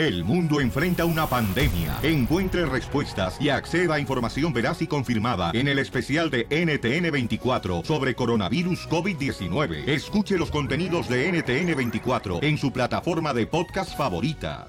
[0.00, 1.98] El mundo enfrenta una pandemia.
[2.02, 8.14] Encuentre respuestas y acceda a información veraz y confirmada en el especial de NTN24 sobre
[8.14, 9.86] coronavirus COVID-19.
[9.86, 14.68] Escuche los contenidos de NTN24 en su plataforma de podcast favorita.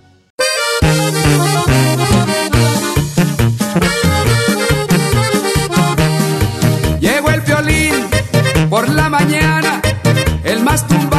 [6.99, 7.93] Llegó el violín
[8.69, 9.81] por la mañana,
[10.43, 11.10] el más tumbado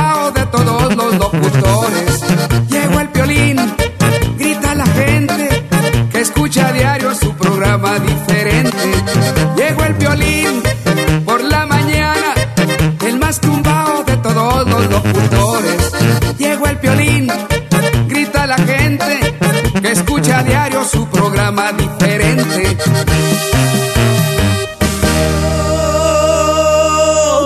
[21.52, 22.76] programa diferente.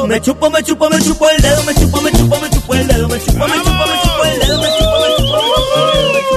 [0.08, 2.86] Me chupo, me chupo, me chupo el dedo, me chupo, me chupo, me chupo el
[2.86, 6.12] dedo, me chupo, me chupo, me chupo el dedo, me chupo, me chupo, me chupo,
[6.12, 6.36] me chupo.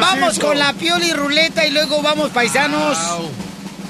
[0.00, 2.98] Vamos con la pioli ruleta y luego vamos, paisanos,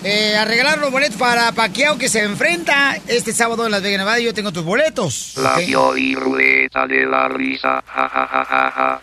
[0.04, 3.98] eh, a regalar los boletos para Paquiao que se enfrenta este sábado en Las Vegas,
[3.98, 4.20] Nevada.
[4.20, 5.32] y Yo tengo tus boletos.
[5.36, 5.58] La ¿ok?
[5.58, 9.00] pioli ruleta de la risa, ja ja ja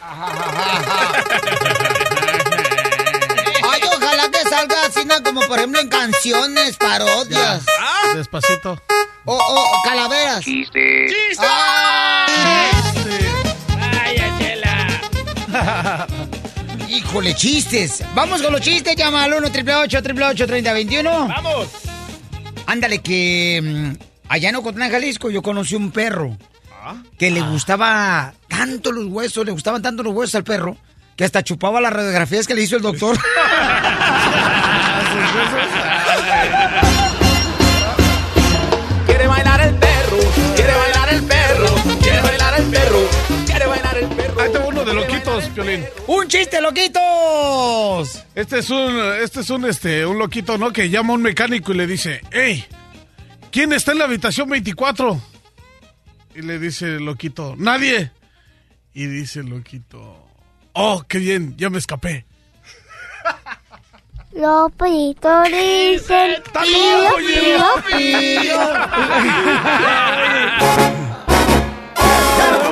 [6.15, 7.65] canciones, parodias.
[8.13, 8.81] Despacito.
[9.25, 10.41] O, o calaveras.
[10.41, 11.07] Chiste.
[11.39, 12.71] ¡Ay!
[16.89, 18.03] Híjole, chistes.
[18.13, 18.95] Vamos con los chistes.
[18.95, 21.67] Llama al 1 888 3021 ¡Vamos!
[22.67, 23.91] Ándale, que mm,
[24.29, 26.37] allá en Ocotlán, Jalisco, yo conocí un perro
[27.17, 30.77] que le gustaba tanto los huesos, le gustaban tanto los huesos al perro,
[31.15, 33.17] que hasta chupaba las radiografías que le hizo el doctor.
[42.65, 42.99] el perro,
[43.45, 44.41] quiere bailar el perro.
[44.41, 45.85] Ahí tengo uno de loquitos, Piolín.
[46.07, 48.23] ¡Un chiste, loquitos!
[48.33, 50.71] Este es un, este es un, este, un loquito, ¿no?
[50.71, 52.65] Que llama a un mecánico y le dice, hey,
[53.51, 55.19] ¿quién está en la habitación 24?
[56.35, 58.11] Y le dice el loquito, nadie.
[58.93, 60.25] Y dice el loquito,
[60.73, 62.25] oh, qué bien, ya me escapé.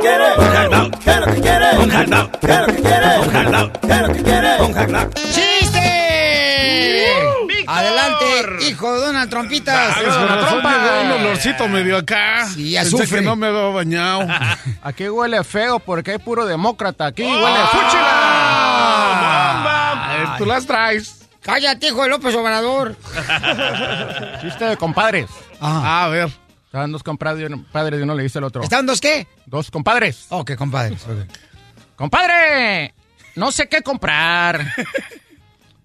[0.04, 0.38] quiere?
[0.38, 0.92] Un jalbao.
[1.04, 1.78] ¿Qué lo que quiere?
[1.78, 2.32] Un jalbao.
[2.42, 3.20] ¿Qué lo que quiere?
[3.20, 3.72] Un jalbao.
[3.82, 4.62] ¿Qué lo que quiere?
[4.62, 4.74] Un
[5.32, 5.80] ¡Chiste!
[7.66, 8.26] Adelante,
[8.68, 9.96] hijo de Donald Trompitas.
[9.96, 10.10] Vale,
[10.48, 12.46] con me da un olorcito medio acá.
[12.46, 13.22] Sí, azufre.
[13.22, 14.28] No me había bañado.
[14.84, 17.08] aquí huele feo porque hay puro demócrata.
[17.08, 17.60] Aquí oh, huele...
[17.72, 19.14] ¡Fúchila!
[20.18, 21.22] Eh, tú las traes.
[21.42, 22.96] Cállate, hijo de López Obrador.
[24.42, 25.30] Chiste de compadres.
[25.60, 26.43] Ah, a ver.
[26.74, 27.52] Estaban dos compadres
[28.00, 28.64] y uno- le dice al otro.
[28.64, 29.28] ¿Están dos qué?
[29.46, 30.26] Dos compadres.
[30.30, 31.06] Oh, qué compadres.
[31.96, 32.96] Compadre,
[33.36, 34.74] no sé qué comprar.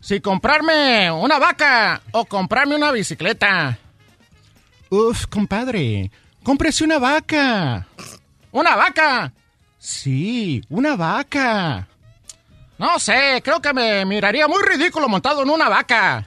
[0.01, 3.77] Si comprarme una vaca o comprarme una bicicleta.
[4.89, 6.11] Uf, compadre,
[6.43, 7.87] cómprese una vaca.
[8.51, 9.31] ¿Una vaca?
[9.79, 11.87] Sí, una vaca.
[12.79, 16.27] No sé, creo que me miraría muy ridículo montado en una vaca.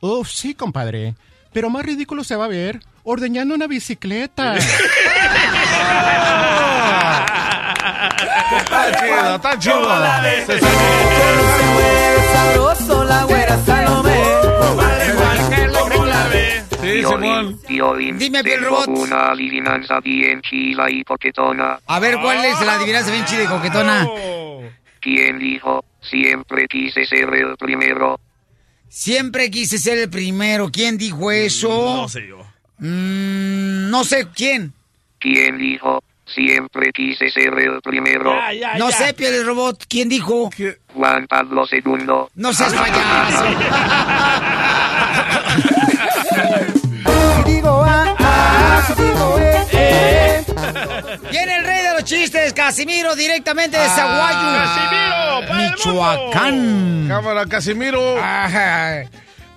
[0.00, 1.14] Uf, sí, compadre.
[1.52, 4.56] Pero más ridículo se va a ver ordeñando una bicicleta.
[8.58, 9.88] Está chido, está chido.
[12.32, 14.22] Sabroso la güera Salomé.
[16.80, 17.58] Sí, Simón.
[18.18, 18.88] Dime, Piel Robot.
[18.88, 21.78] una adivinanza bien chila y coquetona.
[21.86, 24.08] A ver, ¿cuál es la adivinanza bien chida y coquetona?
[25.00, 25.84] ¿Quién dijo?
[26.00, 28.20] Siempre quise ser el primero.
[28.88, 30.70] Siempre quise ser el primero.
[30.70, 31.68] ¿Quién dijo eso?
[31.68, 32.44] No sé yo.
[32.82, 34.72] Mm, no sé quién.
[35.20, 36.02] ¿Quién dijo?
[36.26, 38.34] Siempre quise ser el primero.
[38.76, 39.84] No sé, Piel Robot.
[39.88, 40.50] ¿Quién dijo?
[40.50, 40.78] ¿Qué?
[40.92, 41.82] Juan Pablo II.
[42.34, 43.44] No seas payaso.
[47.46, 50.44] Digo ah, ah, digo eh, eh.
[51.30, 54.58] Viene el rey de los chistes, Casimiro, directamente de Zaguayo.
[54.58, 55.48] ¡Casimiro!
[55.48, 57.04] para el Michoacán.
[57.08, 58.18] Cámara, Casimiro.
[58.18, 59.04] Ajá.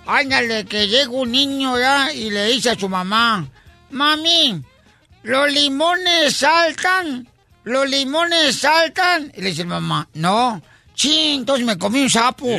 [0.06, 3.44] Ándale, que llega un niño ya y le dice a su mamá,
[3.90, 4.62] mami,
[5.24, 7.28] los limones saltan,
[7.64, 9.32] los limones saltan.
[9.36, 10.62] Y le dice la mamá, no,
[10.94, 12.46] ching, entonces me comí un sapo.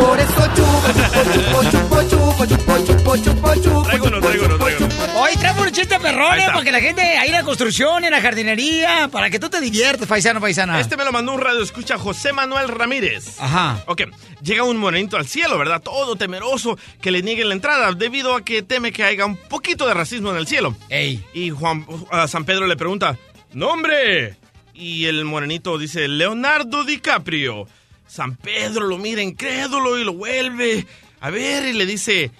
[0.00, 0.88] Por eso chupo,
[1.30, 4.89] chupo, chupo, chupo, chupo, chupo, chupo,
[5.30, 8.10] Oye, traemos un chiste perrón, eh, para que la gente ahí en la construcción, en
[8.10, 10.80] la jardinería, para que tú te diviertas, paisano, paisana.
[10.80, 13.36] Este me lo mandó un radio escucha José Manuel Ramírez.
[13.38, 13.80] Ajá.
[13.86, 14.02] Ok,
[14.42, 15.80] llega un morenito al cielo, ¿verdad?
[15.82, 19.86] Todo temeroso que le nieguen la entrada debido a que teme que haya un poquito
[19.86, 20.74] de racismo en el cielo.
[20.88, 21.24] Ey.
[21.32, 21.86] Y Juan,
[22.26, 23.16] San Pedro le pregunta,
[23.52, 24.36] ¡Nombre!
[24.74, 27.68] Y el morenito dice, Leonardo DiCaprio.
[28.04, 30.86] San Pedro lo mira incrédulo y lo vuelve
[31.20, 32.32] a ver y le dice,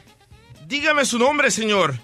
[0.67, 1.95] dígame su nombre, señor.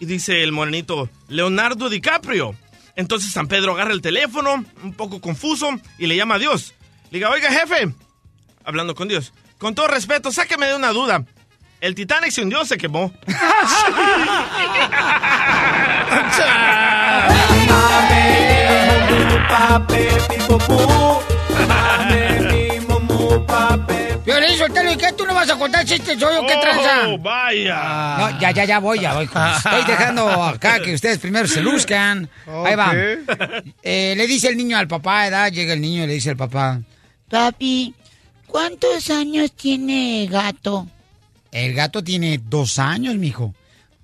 [0.00, 2.54] Y dice el morenito, Leonardo DiCaprio.
[2.94, 6.74] Entonces San Pedro agarra el teléfono, un poco confuso, y le llama a Dios.
[7.10, 7.92] Le diga, oiga, jefe,
[8.64, 11.24] hablando con Dios, con todo respeto, sáqueme de una duda.
[11.80, 13.12] El Titanic se hundió, se quemó.
[25.38, 27.16] vas a contar chistes hoy o qué Oh, tranza?
[27.20, 28.16] vaya.
[28.18, 29.24] No, ya, ya, ya voy, ya voy.
[29.24, 32.28] Estoy dejando acá que ustedes primero se luzcan.
[32.46, 32.92] Ahí va.
[33.82, 36.36] Eh, le dice el niño al papá, edad, llega el niño y le dice al
[36.36, 36.80] papá,
[37.30, 37.94] Papi,
[38.46, 40.86] ¿cuántos años tiene gato?
[41.52, 43.54] El gato tiene dos años, mijo.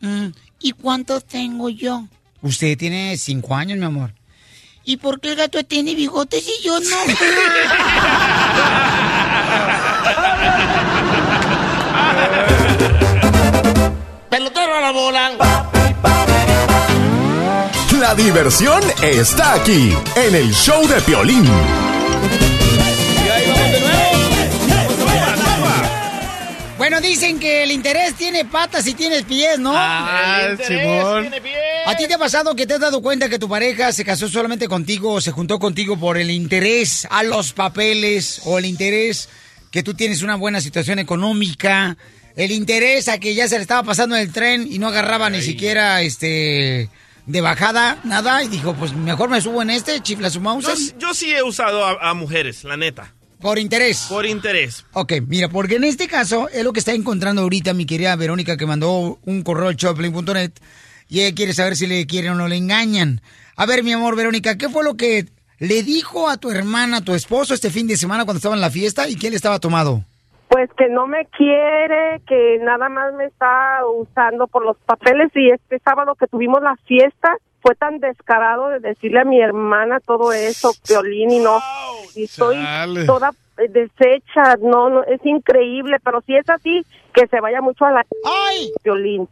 [0.00, 0.26] "Mm,
[0.60, 2.06] ¿Y cuántos tengo yo?
[2.42, 4.12] Usted tiene cinco años, mi amor.
[4.84, 6.96] ¿Y por qué el gato tiene bigotes y yo no?
[14.30, 15.30] Pelotero a la bola.
[18.00, 21.48] La diversión está aquí, en el show de Piolín.
[26.76, 29.72] Bueno, dicen que el interés tiene patas y tienes pies, ¿no?
[29.74, 31.30] Ah, El interés Simón.
[31.30, 31.56] tiene
[31.86, 34.28] ¿A ti te ha pasado que te has dado cuenta que tu pareja se casó
[34.28, 39.28] solamente contigo o se juntó contigo por el interés a los papeles o el interés
[39.74, 41.96] que tú tienes una buena situación económica?
[42.36, 45.42] El interés a que ya se le estaba pasando el tren y no agarraba ni
[45.42, 46.88] siquiera este
[47.26, 50.92] de bajada, nada, y dijo, pues mejor me subo en este, chifla su mouse.
[50.92, 53.14] Yo, yo sí he usado a, a mujeres, la neta.
[53.40, 54.06] Por interés.
[54.08, 54.84] Por interés.
[54.92, 58.56] Ok, mira, porque en este caso es lo que está encontrando ahorita mi querida Verónica
[58.56, 60.52] que mandó un correo al choplin.net
[61.08, 63.22] y ella quiere saber si le quieren o no le engañan.
[63.56, 65.26] A ver, mi amor, Verónica, ¿qué fue lo que
[65.58, 68.60] le dijo a tu hermana, a tu esposo este fin de semana cuando estaba en
[68.60, 70.02] la fiesta y que él estaba tomado?
[70.48, 75.50] Pues que no me quiere, que nada más me está usando por los papeles y
[75.50, 80.32] este sábado que tuvimos la fiesta fue tan descarado de decirle a mi hermana todo
[80.32, 81.58] eso, Violín y no,
[82.14, 82.56] y estoy
[83.06, 86.84] toda eh, deshecha, no, no, es increíble, pero si es así,
[87.14, 88.06] que se vaya mucho a la
[88.84, 89.28] Violín.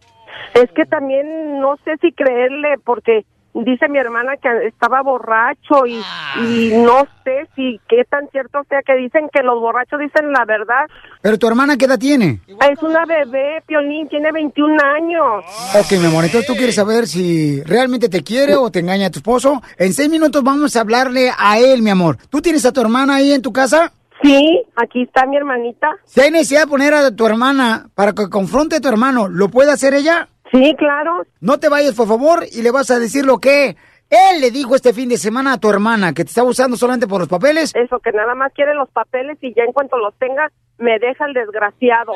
[0.54, 6.00] Es que también no sé si creerle porque dice mi hermana que estaba borracho y,
[6.40, 10.44] y no sé si qué tan cierto sea que dicen que los borrachos dicen la
[10.44, 10.87] verdad.
[11.20, 12.40] Pero tu hermana, ¿qué edad tiene?
[12.46, 15.44] Es una bebé, Piolín, tiene 21 años.
[15.78, 19.19] Ok, mi amor, entonces tú quieres saber si realmente te quiere o te engaña tu
[19.19, 19.62] esposo.
[19.78, 22.16] En seis minutos vamos a hablarle a él, mi amor.
[22.31, 23.93] ¿Tú tienes a tu hermana ahí en tu casa?
[24.22, 25.90] Sí, aquí está mi hermanita.
[26.05, 29.48] Si hay necesidad de poner a tu hermana para que confronte a tu hermano, ¿lo
[29.48, 30.28] puede hacer ella?
[30.52, 31.26] Sí, claro.
[31.40, 33.76] No te vayas, por favor, y le vas a decir lo que
[34.12, 37.06] él le dijo este fin de semana a tu hermana, que te está usando solamente
[37.06, 37.72] por los papeles.
[37.75, 41.25] Eso, que nada más quiere los papeles y ya en cuanto los tenga, me deja
[41.25, 42.12] el desgraciado.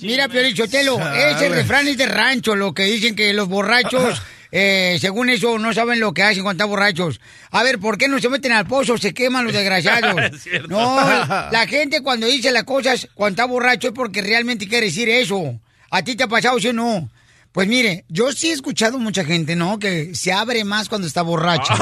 [0.00, 4.22] Mira, Piolichotelo, ese refrán es de rancho, lo que dicen que los borrachos,
[4.52, 7.20] eh, según eso, no saben lo que hacen cuando están borrachos.
[7.50, 8.96] A ver, ¿por qué no se meten al pozo?
[8.96, 10.14] Se queman los desgraciados.
[10.68, 10.96] No,
[11.52, 15.60] la gente cuando dice las cosas cuando está borracho es porque realmente quiere decir eso.
[15.90, 17.10] ¿A ti te ha pasado, sí o no?
[17.54, 19.78] Pues mire, yo sí he escuchado mucha gente, ¿no?
[19.78, 21.72] Que se abre más cuando está borracho.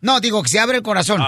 [0.00, 1.20] No, digo que se abre el corazón.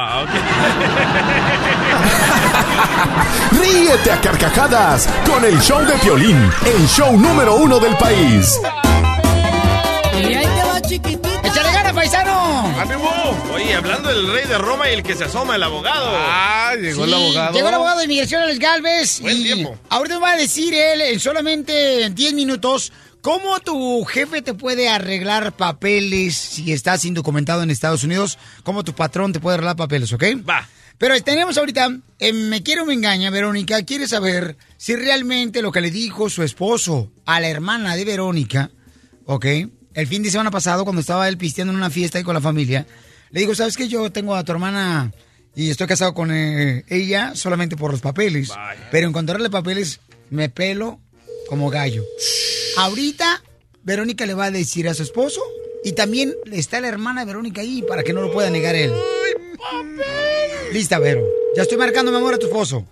[3.53, 8.59] Ríete a carcajadas con el show de Piolín, el show número uno del país.
[10.15, 11.29] Y ahí te va, chiquitita.
[11.47, 12.75] ¡Échale gana, paisano!
[12.81, 13.11] ¡Ánimo!
[13.53, 16.11] Oye, hablando del rey de Roma y el que se asoma, el abogado.
[16.11, 17.53] Ah, llegó el abogado.
[17.53, 19.21] Llegó el abogado de inmigración, Alex Galvez.
[19.21, 19.77] Buen y tiempo.
[19.91, 25.57] Ahorita va a decir él en solamente 10 minutos cómo tu jefe te puede arreglar
[25.57, 30.25] papeles si estás indocumentado en Estados Unidos, cómo tu patrón te puede arreglar papeles, ¿ok?
[30.49, 30.69] Va.
[30.99, 35.81] Pero tenemos ahorita, eh, me quiero me engaña, Verónica, quiere saber si realmente lo que
[35.81, 38.71] le dijo su esposo a la hermana de Verónica,
[39.25, 39.47] ¿ok?
[39.95, 42.41] El fin de semana pasado, cuando estaba él pisteando en una fiesta ahí con la
[42.41, 42.87] familia,
[43.31, 43.89] le digo, ¿sabes qué?
[43.89, 45.13] Yo tengo a tu hermana
[45.55, 48.51] y estoy casado con eh, ella solamente por los papeles.
[48.91, 51.01] Pero en encontrarle papeles, me pelo
[51.49, 52.05] como gallo.
[52.77, 53.43] Ahorita,
[53.83, 55.41] Verónica le va a decir a su esposo
[55.83, 58.93] y también está la hermana de Verónica ahí para que no lo pueda negar él.
[60.73, 61.23] Lista, Vero.
[61.57, 62.85] Ya estoy marcando, mi amor, a tu esposo.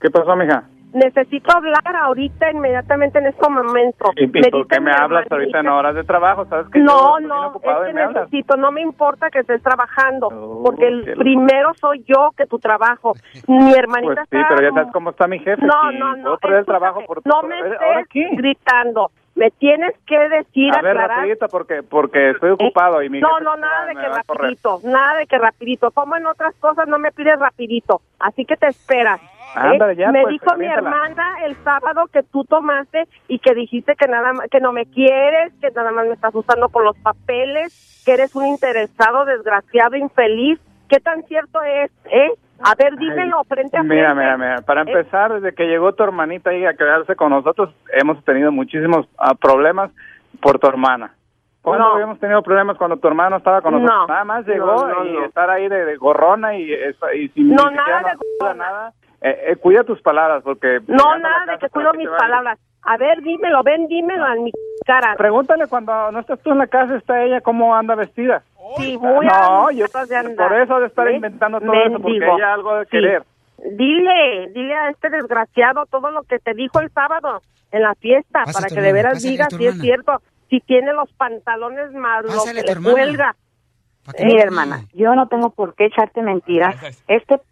[0.00, 0.68] ¿Qué pasó, mija?
[0.94, 4.10] Necesito hablar ahorita, inmediatamente en este momento.
[4.16, 6.44] ¿Y, Me por qué me hablas ahorita en horas de trabajo?
[6.46, 7.94] ¿Sabes que No, no, es que hablas?
[8.14, 10.28] necesito, no me importa que estés trabajando,
[10.64, 13.14] porque el primero soy yo que tu trabajo.
[13.48, 15.64] Mi hermanita Pues sí, está- pero ya sabes cómo está mi jefe.
[15.64, 16.38] No, no, no.
[16.42, 19.10] El trabajo por No me eh, ¿Ahora estés gritando.
[19.34, 21.16] Me tienes que decir, A ver, aclarar.
[21.20, 25.26] rapidito, porque, porque estoy ocupado y mi No, no, nada de que rapidito, nada de
[25.26, 25.90] que rapidito.
[25.90, 29.20] Como en otras cosas no me pides rapidito, así que te esperas.
[29.56, 29.60] ¿Eh?
[29.60, 33.94] Ándale, ya, me pues, dijo mi hermana el sábado que tú tomaste y que dijiste
[33.96, 38.02] que nada que no me quieres, que nada más me estás usando por los papeles,
[38.04, 40.58] que eres un interesado, desgraciado, infeliz.
[40.88, 42.32] ¿Qué tan cierto es, eh?
[42.64, 44.22] A ver, dímelo frente a Mira, frente.
[44.22, 44.84] mira, mira, para ¿Eh?
[44.86, 49.34] empezar, desde que llegó tu hermanita ahí a quedarse con nosotros, hemos tenido muchísimos ah,
[49.34, 49.90] problemas
[50.40, 51.14] por tu hermana.
[51.62, 51.94] ¿Cuándo No.
[51.94, 53.98] habíamos tenido problemas cuando tu hermano estaba con nosotros?
[54.00, 54.06] No.
[54.08, 58.00] Nada más llegó No, y estar ahí de, de gorrona y, y sin No, nada
[58.02, 58.92] de ayuda nada.
[59.24, 60.80] Eh, eh, cuida tus palabras, porque...
[60.88, 62.58] No, nada de que ¿para cuido mis palabras.
[62.82, 64.50] A ver, dímelo, ven, dímelo a mi
[64.84, 65.14] cara.
[65.16, 68.42] Pregúntale cuando no estás tú en la casa, está ella, cómo anda vestida.
[68.78, 69.86] Sí, voy a no, yo,
[70.36, 71.14] por eso de estar ¿Eh?
[71.14, 72.90] inventando todo eso, porque ella algo de Sí.
[72.90, 73.22] querer.
[73.76, 78.44] Dile, dile a este desgraciado todo lo que te dijo el sábado en la fiesta,
[78.44, 81.12] Pásale para que de veras pásale a digas tu si es cierto, si tiene los
[81.12, 83.36] pantalones más lo que le cuelga.
[84.18, 86.74] Mira, hermana, yo no tengo por qué echarte mentiras.
[87.06, 87.44] Este p-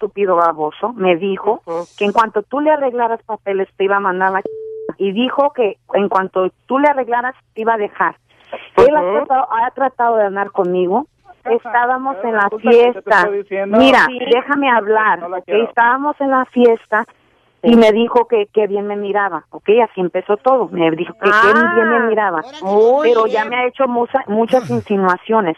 [0.00, 1.62] estúpido baboso me dijo
[1.98, 4.42] que en cuanto tú le arreglaras papeles te iba a mandar la
[4.98, 8.16] y dijo que en cuanto tú le arreglaras te iba a dejar.
[8.76, 11.06] Él ha tratado, ha tratado de andar conmigo.
[11.44, 13.28] Estábamos en la fiesta.
[13.66, 14.18] Mira, Sí.
[14.32, 15.20] déjame hablar.
[15.46, 17.04] Estábamos en la fiesta
[17.62, 19.68] y me dijo que, que bien me miraba, ¿ok?
[19.90, 20.68] Así empezó todo.
[20.70, 21.72] Me dijo que, que Ah.
[21.74, 22.42] bien me miraba.
[22.62, 23.36] Muy Pero bien.
[23.36, 25.56] ya me ha hecho mucha- muchas insinuaciones.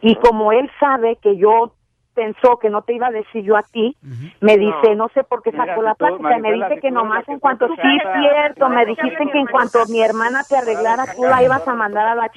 [0.00, 1.72] Y como él sabe que yo
[2.14, 3.96] pensó que no te iba a decir yo a ti,
[4.40, 7.38] me dice, no, sé por qué sacó la plática, y me dice que nomás en
[7.38, 8.20] cuanto, sí, preocupada.
[8.20, 12.06] cierto, me dijiste que en cuanto mi hermana te arreglara, tú la ibas a mandar
[12.08, 12.36] a la ch...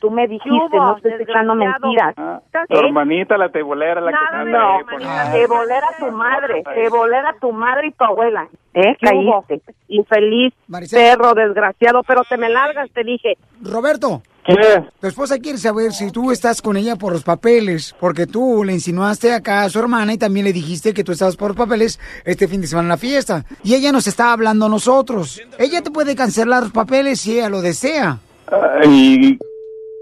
[0.00, 2.14] Tú me dijiste, no estoy echando mentiras.
[2.16, 2.58] Ah, ¿Eh?
[2.68, 6.88] Tu hermanita, la tebolera, la que Nada No, ahí poniendo- te volera tu madre, te
[6.88, 8.48] volera tu madre y tu abuela.
[8.74, 8.96] ¿Eh?
[9.00, 9.60] Caíste.
[9.88, 11.16] Infeliz, Maricela.
[11.16, 13.36] perro, desgraciado, pero te me largas, te dije.
[13.62, 14.22] Roberto,
[14.56, 14.84] ¿Qué?
[15.00, 18.72] tu esposa quiere saber si tú estás con ella por los papeles, porque tú le
[18.72, 21.98] insinuaste acá a su hermana y también le dijiste que tú estabas por los papeles
[22.24, 23.44] este fin de semana en la fiesta.
[23.62, 25.40] Y ella nos está hablando a nosotros.
[25.58, 28.18] Ella te puede cancelar los papeles si ella lo desea.
[28.50, 29.38] Ah, y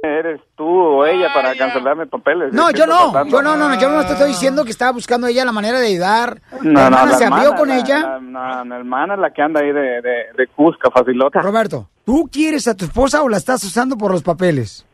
[0.02, 2.52] eres tú o ella para cancelarme papeles.
[2.52, 4.70] No, ¿De qué yo no, yo no, no, no, yo no te estoy diciendo que
[4.70, 6.40] estaba buscando ella la manera de ayudar.
[6.62, 7.98] No, la no, hermana la se abrió hermana, con la- ella.
[8.00, 11.40] La, la- la hermana es la que anda ahí de, de, de Cusca, facilota.
[11.40, 14.86] Roberto, ¿tú quieres a tu esposa o la estás usando por los papeles?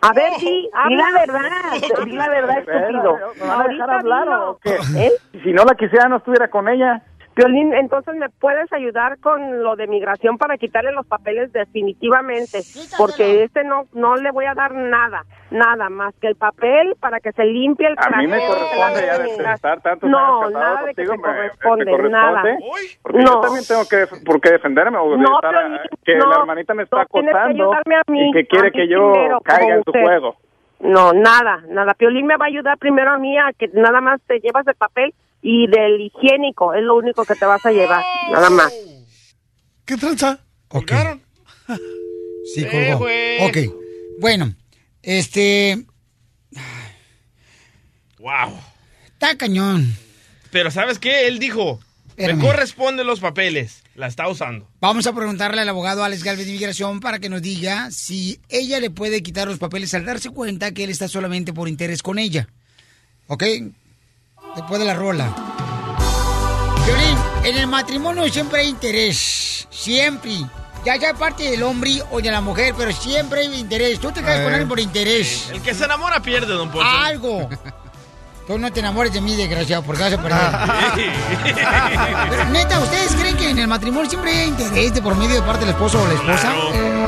[0.00, 0.96] A ver, sí, Di habla.
[0.96, 3.16] la verdad, di la verdad, estúpido.
[3.40, 4.76] ¿Me van a dejar hablar o qué?
[4.96, 5.12] ¿Eh?
[5.44, 7.04] Si no la quisiera, no estuviera con ella.
[7.36, 12.60] Violín, entonces me puedes ayudar con lo de migración para quitarle los papeles definitivamente,
[12.96, 17.18] porque este no no le voy a dar nada, nada más que el papel para
[17.18, 20.52] que se limpie el A mí me que corresponde ya de estar tantos No, años
[20.52, 22.42] nada de que contigo, te me- corresponde, te corresponde, nada.
[23.02, 23.24] Porque No.
[23.24, 26.26] yo también tengo que por qué defenderme o No, estar, Piolín, que no.
[26.30, 29.40] la hermanita me está que acosando ayudarme a mí, y que quiere que yo primero,
[29.40, 30.36] caiga en su juego.
[30.80, 31.94] No, nada, nada.
[31.94, 34.74] Piolín me va a ayudar primero a mí a que nada más te llevas el
[34.74, 35.14] papel
[35.46, 38.72] y del higiénico, es lo único que te vas a llevar, nada más.
[39.84, 40.40] ¿Qué tranza?
[40.68, 40.90] Ok.
[42.54, 43.06] Sí, Eh, colgó.
[43.46, 43.56] Ok.
[44.20, 44.54] Bueno,
[45.02, 45.82] este.
[48.18, 48.58] Wow.
[49.06, 49.96] Está cañón.
[50.50, 51.26] Pero ¿sabes qué?
[51.26, 52.36] Él dijo, Espérame.
[52.38, 53.82] me corresponden los papeles.
[53.94, 54.68] La está usando.
[54.80, 58.78] Vamos a preguntarle al abogado Alex Galvez de Inmigración para que nos diga si ella
[58.80, 62.18] le puede quitar los papeles al darse cuenta que él está solamente por interés con
[62.18, 62.48] ella.
[63.28, 63.42] ¿Ok?
[64.56, 65.28] Después de la rola.
[66.86, 69.66] Violín, en el matrimonio siempre hay interés.
[69.70, 70.32] Siempre.
[70.84, 73.98] Ya sea parte del hombre o de la mujer, pero siempre hay interés.
[73.98, 74.54] Tú te caes con Eh.
[74.54, 75.48] alguien por interés.
[75.52, 76.86] El que se enamora pierde, don Poncho.
[76.88, 77.48] Algo.
[78.46, 81.14] Tú no te enamores de mí, desgraciado, porque vas a perder.
[82.28, 85.40] Pero, neta, ¿ustedes creen que en el matrimonio siempre hay interés de por medio de
[85.42, 86.52] parte del esposo o la esposa?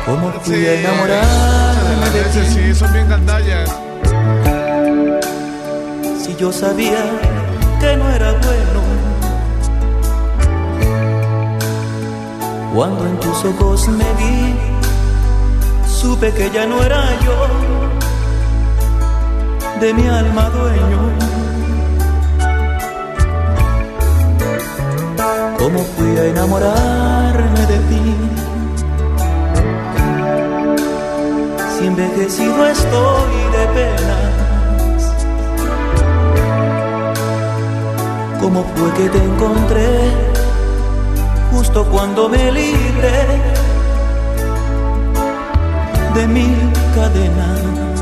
[0.07, 2.63] ¿Cómo fui Sí, a enamorarme a de veces ti?
[2.63, 3.71] sí, son bien gandallas.
[6.25, 7.05] Si yo sabía
[7.81, 8.81] que no era bueno.
[12.75, 14.55] Cuando en tus ojos me vi,
[15.87, 17.37] supe que ya no era yo
[19.81, 21.01] de mi alma dueño.
[25.59, 28.15] ¿Cómo fui a enamorarme de ti?
[31.79, 34.26] Si envejecido estoy de penas.
[38.57, 39.87] ¿Cómo fue que te encontré
[41.53, 43.43] justo cuando me libré
[46.15, 47.96] de mil cadenas.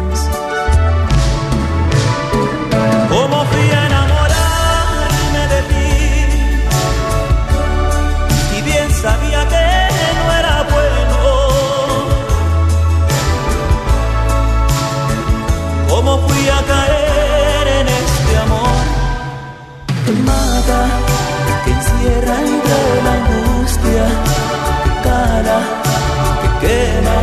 [26.65, 27.19] Quema,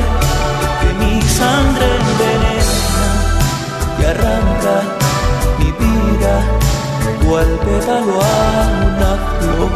[0.79, 2.77] que mi sangre envenena,
[3.97, 4.75] que arranca
[5.59, 6.33] mi vida,
[7.23, 8.35] cual pétalo a
[8.87, 9.73] una flor.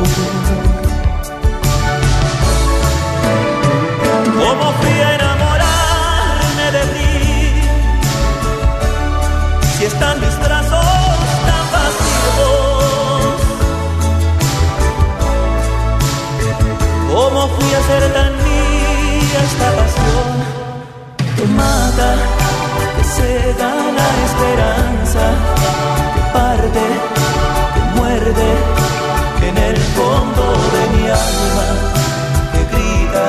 [4.40, 7.14] Como fui a enamorarme de ti,
[9.78, 10.88] si están mis brazos
[11.48, 12.76] tan vacíos.
[17.14, 18.25] ¿Cómo fui a ser tan
[21.96, 25.24] que cega la esperanza,
[26.14, 26.86] que parte,
[27.74, 28.50] que muerde
[29.48, 31.68] en el fondo de mi alma,
[32.52, 33.28] que grita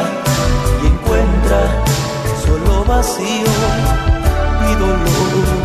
[0.82, 1.60] y encuentra
[2.44, 3.46] solo vacío
[4.68, 5.55] y dolor?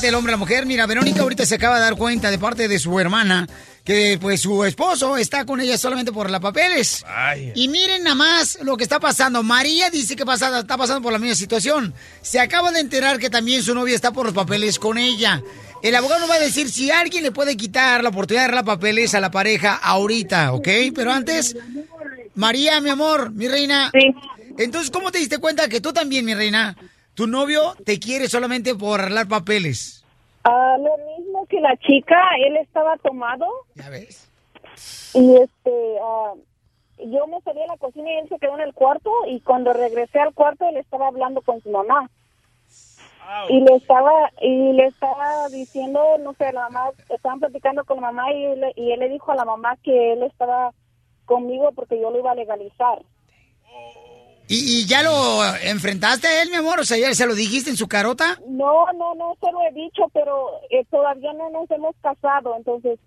[0.00, 0.64] Parte del hombre a la mujer?
[0.64, 3.46] Mira, Verónica ahorita se acaba de dar cuenta de parte de su hermana
[3.84, 7.04] que pues su esposo está con ella solamente por la papeles.
[7.06, 7.52] Ay.
[7.54, 9.42] Y miren nada más lo que está pasando.
[9.42, 11.92] María dice que pasa- está pasando por la misma situación.
[12.22, 15.42] Se acaba de enterar que también su novia está por los papeles con ella.
[15.82, 19.14] El abogado va a decir si alguien le puede quitar la oportunidad de arreglar papeles
[19.14, 20.68] a la pareja ahorita, ¿ok?
[20.94, 21.56] Pero antes,
[22.34, 23.90] María, mi amor, mi reina.
[24.56, 26.74] Entonces, ¿cómo te diste cuenta que tú también, mi reina,
[27.14, 30.04] tu novio te quiere solamente por arreglar papeles?
[30.44, 33.46] Ah, lo mismo que la chica, él estaba tomado.
[33.74, 34.28] Ya ves.
[35.14, 36.32] Y este, ah,
[37.04, 39.72] yo me salí a la cocina y él se quedó en el cuarto y cuando
[39.72, 42.10] regresé al cuarto él estaba hablando con su mamá.
[43.48, 48.10] Y le estaba y le estaba diciendo, no sé, la mamá, estaban platicando con la
[48.10, 50.72] mamá y, él- y él le dijo a la mamá que él estaba
[51.26, 52.98] conmigo porque yo lo iba a legalizar.
[54.50, 56.80] ¿Y, y ya lo enfrentaste a él, mi amor?
[56.80, 58.36] O sea, ¿ya se lo dijiste en su carota?
[58.48, 62.98] No, no, no se lo he dicho, pero eh, todavía no nos hemos casado, entonces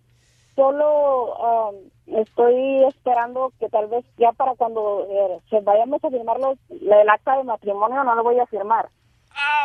[0.56, 1.76] solo um,
[2.18, 7.10] estoy esperando que tal vez ya para cuando eh, se vayamos a firmar los, el
[7.10, 8.88] acta de matrimonio no lo voy a firmar.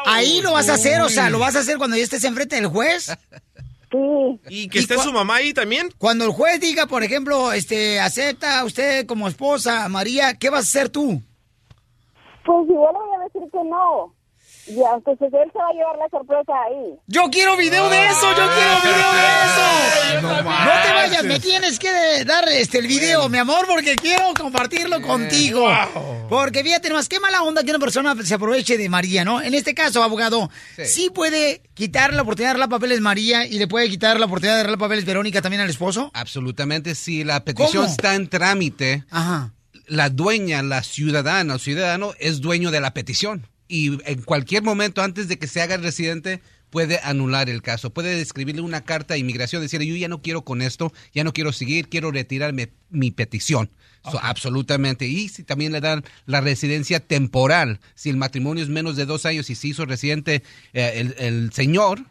[0.04, 2.56] Ahí lo vas a hacer, o sea, lo vas a hacer cuando ya estés enfrente
[2.56, 3.16] del juez.
[3.90, 4.38] Sí.
[4.50, 5.88] ¿Y que esté su mamá ahí también?
[5.96, 10.66] Cuando el juez diga, por ejemplo, este, acepta a usted como esposa, María, ¿qué vas
[10.66, 11.22] a hacer tú?
[12.48, 14.14] Pues igual le voy a decir que no.
[14.68, 16.94] Ya, entonces él se va a llevar la sorpresa ahí.
[17.06, 20.22] Yo quiero video de eso, yo quiero video de eso.
[20.22, 25.02] No, te vayas, me tienes que dar este el video, mi amor, porque quiero compartirlo
[25.02, 25.68] contigo.
[26.30, 29.42] Porque fíjate nomás, qué mala onda que una persona se aproveche de María, ¿no?
[29.42, 30.50] En este caso, abogado,
[30.82, 34.56] sí, puede quitar la oportunidad de darle papeles María y le puede quitar la oportunidad
[34.56, 36.10] de darle papeles Verónica también al esposo.
[36.14, 37.92] Absolutamente, si la petición ¿Cómo?
[37.92, 39.52] está en trámite, Ajá.
[39.88, 43.46] La dueña, la ciudadana o ciudadano es dueño de la petición.
[43.68, 47.90] Y en cualquier momento, antes de que se haga residente, puede anular el caso.
[47.90, 51.32] Puede escribirle una carta a inmigración, decirle, yo ya no quiero con esto, ya no
[51.32, 53.70] quiero seguir, quiero retirarme mi petición.
[54.10, 55.06] So, absolutamente.
[55.06, 59.26] Y si también le dan la residencia temporal, si el matrimonio es menos de dos
[59.26, 62.04] años y se hizo residente eh, el, el señor,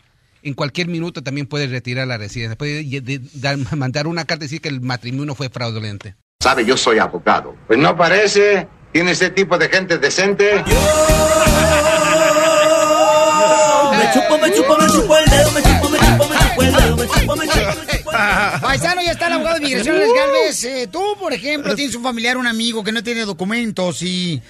[0.43, 2.57] en cualquier minuto también puede retirar la residencia.
[2.57, 2.85] Puede
[3.75, 6.15] mandar una carta y decir que el matrimonio fue fraudulente.
[6.39, 7.55] Sabe, yo soy abogado.
[7.65, 8.67] Pues no parece.
[8.91, 10.63] ¿Tiene ese tipo de gente decente?
[13.91, 16.73] Me chupo, me chupo, me chupo el dedo, me chupo, me chupo, me chupo el
[16.75, 18.61] dedo, me chupo, me chupo, me chupo el dedo.
[18.61, 20.63] Paisano, ya está el abogado de migración, Alex Galvez.
[20.63, 24.41] Eh, tú, por ejemplo, tienes un familiar, un amigo que no tiene documentos y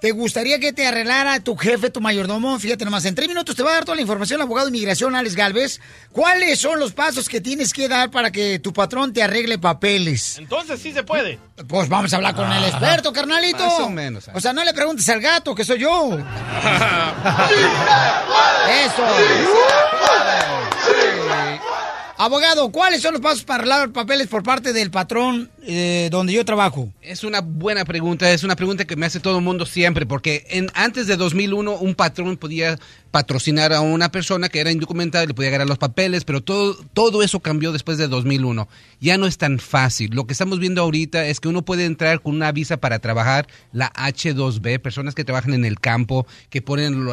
[0.00, 2.58] te gustaría que te arreglara tu jefe, tu mayordomo.
[2.58, 4.72] Fíjate nomás, en tres minutos te va a dar toda la información el abogado de
[4.72, 5.80] migración, Alex Galvez.
[6.12, 10.38] ¿Cuáles son los pasos que tienes que dar para que tu patrón te arregle papeles?
[10.38, 11.38] Entonces sí se puede.
[11.68, 13.64] Pues vamos a hablar con el experto, carnalito.
[13.64, 14.28] Más o menos.
[14.34, 16.18] O sea, no le preguntes al gato, que soy yo.
[18.68, 19.04] Eso.
[22.24, 26.42] Abogado, ¿cuáles son los pasos para arreglar papeles por parte del patrón eh, donde yo
[26.42, 26.88] trabajo?
[27.02, 30.46] Es una buena pregunta, es una pregunta que me hace todo el mundo siempre, porque
[30.48, 32.78] en, antes de 2001 un patrón podía
[33.14, 36.74] patrocinar a una persona que era indocumentada y le podía ganar los papeles, pero todo,
[36.94, 38.66] todo eso cambió después de 2001.
[39.00, 40.16] Ya no es tan fácil.
[40.16, 43.46] Lo que estamos viendo ahorita es que uno puede entrar con una visa para trabajar,
[43.70, 47.06] la H2B, personas que trabajan en el campo, que ponen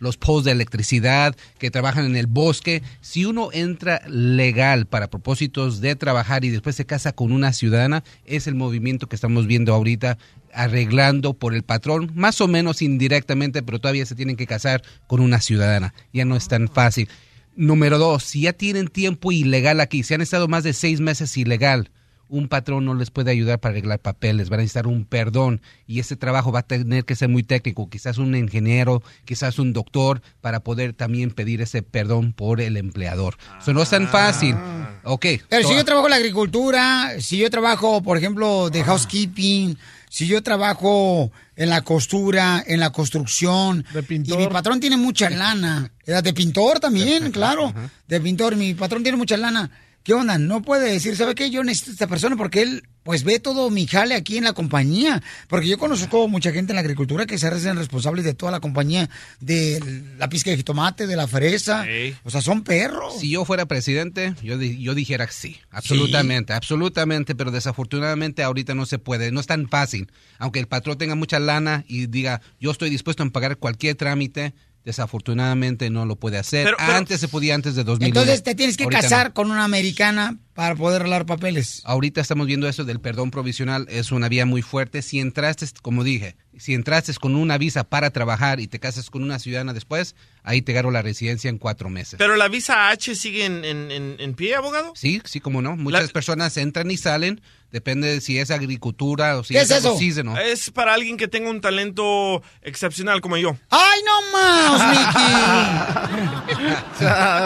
[0.00, 2.82] los poles de electricidad, que trabajan en el bosque.
[3.00, 8.02] Si uno entra legal para propósitos de trabajar y después se casa con una ciudadana,
[8.24, 10.18] es el movimiento que estamos viendo ahorita
[10.56, 15.20] arreglando por el patrón, más o menos indirectamente, pero todavía se tienen que casar con
[15.20, 15.94] una ciudadana.
[16.12, 17.08] Ya no es tan fácil.
[17.54, 21.36] Número dos, si ya tienen tiempo ilegal aquí, si han estado más de seis meses
[21.36, 21.90] ilegal,
[22.28, 26.00] un patrón no les puede ayudar para arreglar papeles, van a necesitar un perdón y
[26.00, 30.22] ese trabajo va a tener que ser muy técnico, quizás un ingeniero, quizás un doctor,
[30.40, 33.36] para poder también pedir ese perdón por el empleador.
[33.60, 34.56] Eso no es tan fácil.
[35.04, 35.26] Ok.
[35.48, 39.78] Pero si yo trabajo en la agricultura, si yo trabajo, por ejemplo, de housekeeping,
[40.16, 45.92] si yo trabajo en la costura, en la construcción, y mi patrón tiene mucha lana,
[46.06, 47.74] de pintor también, claro,
[48.08, 49.70] de pintor, mi patrón tiene mucha lana.
[50.06, 50.38] ¿Qué onda?
[50.38, 51.50] No puede decir, ¿sabe qué?
[51.50, 54.52] Yo necesito a esta persona porque él, pues, ve todo mi jale aquí en la
[54.52, 55.20] compañía.
[55.48, 58.60] Porque yo conozco mucha gente en la agricultura que se hacen responsables de toda la
[58.60, 59.82] compañía, de
[60.16, 61.84] la pizca de jitomate, de la fresa.
[62.22, 63.18] O sea, son perros.
[63.18, 68.86] Si yo fuera presidente, yo, yo dijera que sí, absolutamente, absolutamente, pero desafortunadamente ahorita no
[68.86, 70.12] se puede, no es tan fácil.
[70.38, 74.54] Aunque el patrón tenga mucha lana y diga, yo estoy dispuesto a pagar cualquier trámite,
[74.86, 76.64] desafortunadamente no lo puede hacer.
[76.64, 78.20] Pero- pero- Antes se podía, antes de 2001.
[78.20, 79.02] Entonces te tienes que Ahorita no.
[79.02, 81.82] casar con una americana para poder arreglar papeles.
[81.84, 85.02] Ahorita estamos viendo eso del perdón provisional, es una vía muy fuerte.
[85.02, 89.22] Si entraste, como dije, si entraste con una visa para trabajar y te casas con
[89.22, 92.14] una ciudadana después, ahí te gano la residencia en cuatro meses.
[92.18, 94.92] Pero la visa H sigue en, en- en- en pie, abogado.
[94.94, 95.76] Sí, sí, como no.
[95.76, 97.40] Muchas personas entran y salen,
[97.72, 99.98] depende de si es agricultura o si ¿Qué es, es algo eso?
[99.98, 100.38] seasonal.
[100.46, 103.56] Es para alguien que tenga un talento excepcional como yo.
[103.70, 104.90] ¡Ay, no más,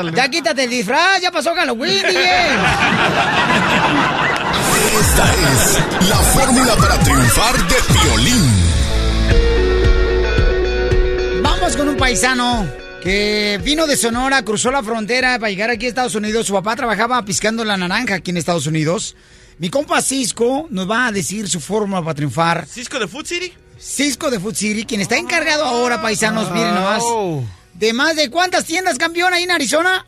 [0.05, 0.15] Mickey!
[0.17, 2.21] ya quítate el disfraz, ya pasó Halloween, DJ.
[5.01, 8.70] Esta es la fórmula para triunfar de violín.
[11.71, 12.69] Vamos con un paisano
[13.01, 16.49] que vino de Sonora, cruzó la frontera para llegar aquí a Estados Unidos.
[16.49, 19.15] Su papá trabajaba piscando la naranja aquí en Estados Unidos.
[19.59, 22.67] Mi compa Cisco nos va a decir su fórmula para triunfar.
[22.67, 23.53] ¿Cisco de Food City?
[23.79, 27.05] Cisco de Food City, quien está encargado ahora, paisanos, miren nomás.
[27.75, 30.05] De más de cuántas tiendas, campeón, ahí en Arizona.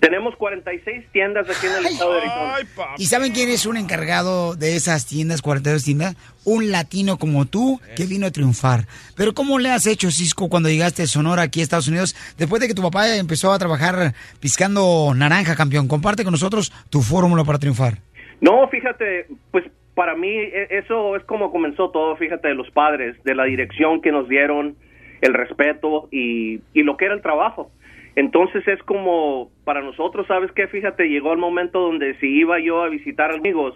[0.00, 2.54] Tenemos 46 tiendas aquí en el estado de Arizona.
[2.96, 6.16] ¿Y saben quién es un encargado de esas tiendas, 42 tiendas?
[6.44, 8.86] Un latino como tú que vino a triunfar.
[9.14, 12.62] Pero ¿cómo le has hecho, Cisco, cuando llegaste a Sonora aquí a Estados Unidos, después
[12.62, 15.86] de que tu papá empezó a trabajar piscando naranja, campeón?
[15.86, 17.98] Comparte con nosotros tu fórmula para triunfar.
[18.40, 23.22] No, fíjate, pues para mí e- eso es como comenzó todo, fíjate, de los padres,
[23.24, 24.76] de la dirección que nos dieron,
[25.20, 27.70] el respeto y, y lo que era el trabajo.
[28.16, 30.66] Entonces es como para nosotros, ¿sabes qué?
[30.66, 33.74] Fíjate, llegó el momento donde si iba yo a visitar amigos,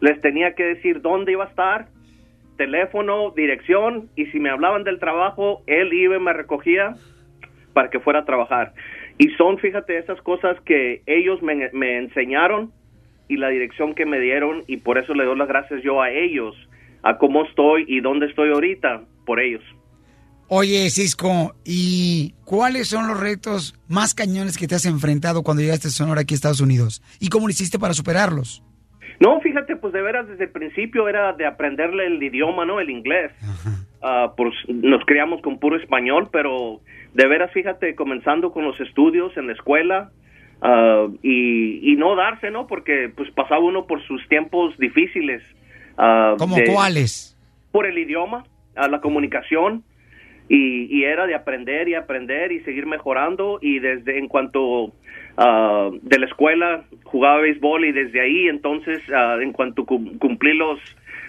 [0.00, 1.88] les tenía que decir dónde iba a estar,
[2.56, 6.94] teléfono, dirección, y si me hablaban del trabajo, él iba y me recogía
[7.72, 8.72] para que fuera a trabajar.
[9.18, 12.72] Y son, fíjate, esas cosas que ellos me, me enseñaron
[13.28, 16.10] y la dirección que me dieron y por eso le doy las gracias yo a
[16.10, 16.54] ellos,
[17.02, 19.62] a cómo estoy y dónde estoy ahorita, por ellos.
[20.48, 25.88] Oye, Cisco, ¿y cuáles son los retos más cañones que te has enfrentado cuando llegaste
[25.88, 27.02] a Sonora aquí a Estados Unidos?
[27.18, 28.62] ¿Y cómo lo hiciste para superarlos?
[29.18, 32.78] No, fíjate, pues de veras desde el principio era de aprenderle el idioma, ¿no?
[32.80, 33.32] El inglés.
[34.02, 36.80] Ah, pues nos criamos con puro español, pero
[37.14, 40.12] de veras, fíjate, comenzando con los estudios en la escuela
[40.62, 42.66] ah, y, y no darse, ¿no?
[42.68, 45.42] Porque pues pasaba uno por sus tiempos difíciles.
[45.98, 47.36] ah, ¿Cómo de- cuáles?
[47.72, 48.44] Por el idioma,
[48.76, 49.82] a la comunicación.
[50.48, 54.92] Y, y era de aprender y aprender y seguir mejorando y desde en cuanto
[55.36, 60.54] ah, de la escuela jugaba béisbol y desde ahí entonces ah, en cuanto cum- cumplí
[60.56, 60.78] los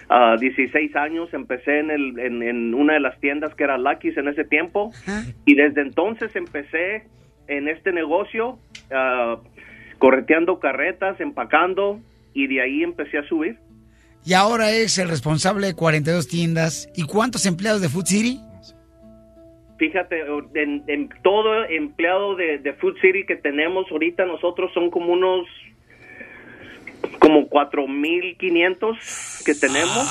[0.08, 4.16] ah, 16 años empecé en, el, en, en una de las tiendas que era Lucky's
[4.16, 4.92] en ese tiempo
[5.44, 7.02] y desde entonces empecé
[7.48, 8.58] en este negocio
[9.98, 12.00] correteando carretas, empacando
[12.34, 13.56] y de ahí empecé a subir.
[14.24, 16.88] Y ahora es el responsable de 42 tiendas.
[16.94, 18.40] ¿Y cuántos empleados de Food City?
[19.78, 20.22] Fíjate,
[20.54, 25.46] en, en todo empleado de, de Food City que tenemos ahorita nosotros son como unos
[27.18, 30.06] como 4.500 que tenemos.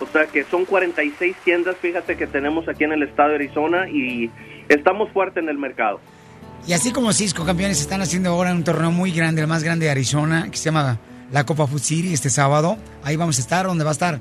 [0.00, 3.88] O sea que son 46 tiendas, fíjate que tenemos aquí en el estado de Arizona
[3.88, 4.30] y
[4.68, 6.00] estamos fuertes en el mercado.
[6.66, 9.86] Y así como Cisco campeones están haciendo ahora un torneo muy grande, el más grande
[9.86, 10.98] de Arizona, que se llama
[11.30, 12.76] la Copa Food City este sábado.
[13.02, 14.20] Ahí vamos a estar, donde va a estar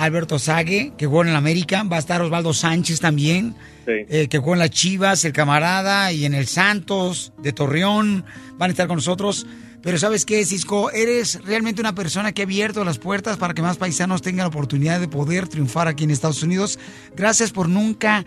[0.00, 1.84] Alberto Sague, que juega en la América.
[1.84, 3.54] Va a estar Osvaldo Sánchez también,
[3.86, 8.24] eh, que juega en las Chivas, el camarada, y en el Santos de Torreón.
[8.56, 9.46] Van a estar con nosotros.
[9.82, 10.90] Pero ¿sabes qué, Cisco?
[10.90, 14.48] Eres realmente una persona que ha abierto las puertas para que más paisanos tengan la
[14.48, 16.78] oportunidad de poder triunfar aquí en Estados Unidos.
[17.16, 18.24] Gracias por nunca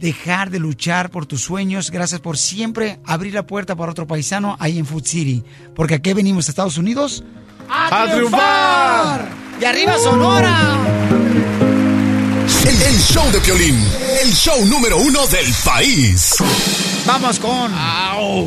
[0.00, 1.90] dejar de luchar por tus sueños.
[1.90, 5.44] Gracias por siempre abrir la puerta para otro paisano ahí en Food City.
[5.74, 7.24] Porque aquí venimos a Estados Unidos
[7.68, 9.28] ¡A triunfar!
[9.60, 10.76] ¡Y arriba Sonora!
[12.66, 13.78] El, el show de Piolín,
[14.22, 16.34] el show número uno del país.
[17.06, 17.72] Vamos con.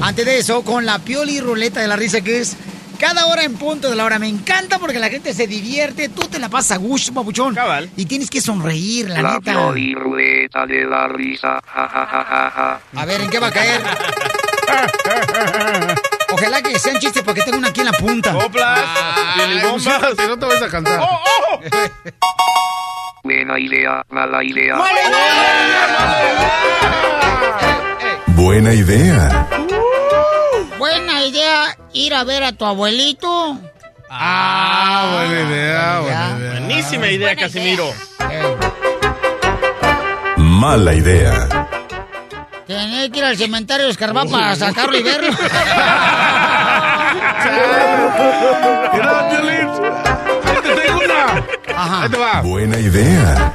[0.03, 2.55] Antes de eso, con la pioli ruleta de la risa que es
[2.99, 4.19] cada hora en punto de la hora.
[4.19, 7.55] Me encanta porque la gente se divierte, tú te la pasas a gusto, papuchón.
[7.95, 9.51] Y tienes que sonreír, la, La neta.
[9.51, 11.59] pioli ruleta de la risa.
[11.65, 12.79] Ja, ja, ja.
[12.95, 13.81] A ver, ¿en qué va a caer?
[16.29, 18.33] Ojalá que sean chistes porque tengo una aquí en la punta.
[20.17, 20.26] Si no
[20.67, 20.99] te vas a cantar.
[23.23, 24.75] Buena idea, mala idea.
[28.27, 29.47] Buena idea.
[30.77, 33.57] Buena idea ir a ver a tu abuelito.
[34.09, 36.51] Ah, buena idea, buena idea.
[36.51, 37.91] Buenísima idea, Casimiro.
[40.37, 41.67] Mala idea.
[42.65, 45.31] Tener que ir al cementerio de escarbar para sacarlo y verlo.
[51.87, 52.03] una.
[52.03, 52.41] Ahí te va.
[52.41, 53.53] Buena idea.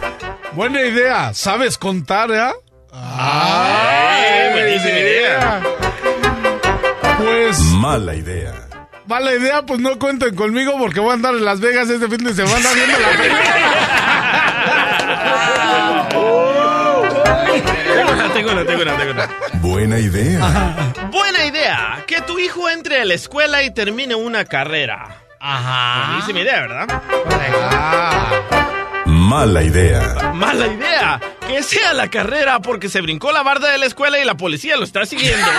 [0.52, 1.32] Buena idea.
[1.34, 2.52] ¿Sabes contar, eh?
[2.92, 5.62] Ay, buenísima idea.
[7.18, 8.52] Pues, Mala idea.
[9.06, 12.24] mala idea, pues no cuenten conmigo porque voy a andar en Las Vegas este fin
[12.24, 13.08] de semana viendo la
[17.94, 19.28] Tengo una, tengo una, tengo una, tengo una.
[19.60, 20.94] Buena idea.
[21.10, 22.04] Buena idea.
[22.06, 25.21] Que tu hijo entre a la escuela y termine una carrera.
[25.44, 26.06] Ajá.
[26.08, 27.02] Buenísima idea, ¿verdad?
[29.06, 30.30] Mala idea.
[30.34, 31.20] Mala idea.
[31.46, 34.76] Que sea la carrera porque se brincó la barda de la escuela y la policía
[34.76, 35.46] lo está siguiendo.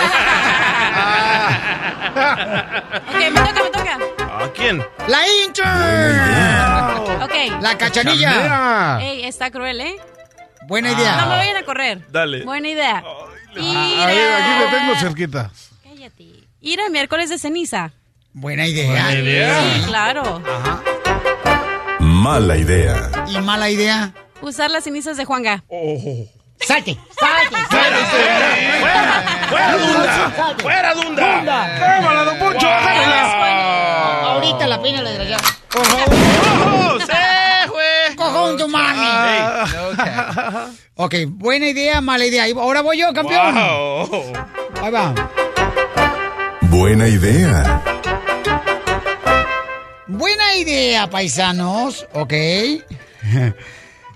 [2.14, 3.98] Ok, me toca, me toca.
[4.44, 4.84] ¿A quién?
[5.08, 7.22] ¡La intern!
[7.22, 7.60] Ok.
[7.60, 8.98] La cachanilla.
[9.00, 9.96] Ey, está cruel, ¿eh?
[10.66, 11.16] Buena No idea.
[11.22, 12.00] me vayan a correr.
[12.10, 12.44] Dale.
[12.44, 13.02] Buena idea.
[13.56, 15.50] Ir A ver, aquí le a- tengo cerquita.
[16.60, 17.92] Ir a miércoles de ceniza.
[18.34, 18.88] Buena idea.
[18.90, 19.60] Buena idea.
[19.74, 20.42] Sí, claro.
[22.00, 23.10] Mala idea.
[23.28, 24.12] ¿Y mala idea?
[24.42, 25.62] Usar las cenizas de Juanga.
[26.66, 26.98] ¡Salte!
[27.18, 27.56] ¡Salte!
[29.48, 30.56] ¡Fuera, Dunda!
[30.58, 31.78] ¡Fuera, Dunda!
[31.78, 32.66] ¡Cámara, don Poncho!
[32.68, 35.44] Ah, Ahorita la pena la desgraciada.
[35.76, 38.16] ¡Oh, se fue!
[38.16, 39.06] ¡Cojón tu mami!
[40.96, 42.46] Ok, buena idea, mala idea.
[42.56, 43.54] Ahora voy yo, campeón.
[43.54, 44.32] Wow.
[44.82, 45.14] Ahí va.
[46.62, 47.80] Buena idea.
[50.06, 52.32] Buena idea, paisanos, ok.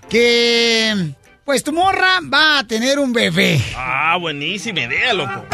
[0.09, 1.13] que
[1.45, 3.59] pues tu morra va a tener un bebé.
[3.75, 5.45] Ah, buenísima idea, loco.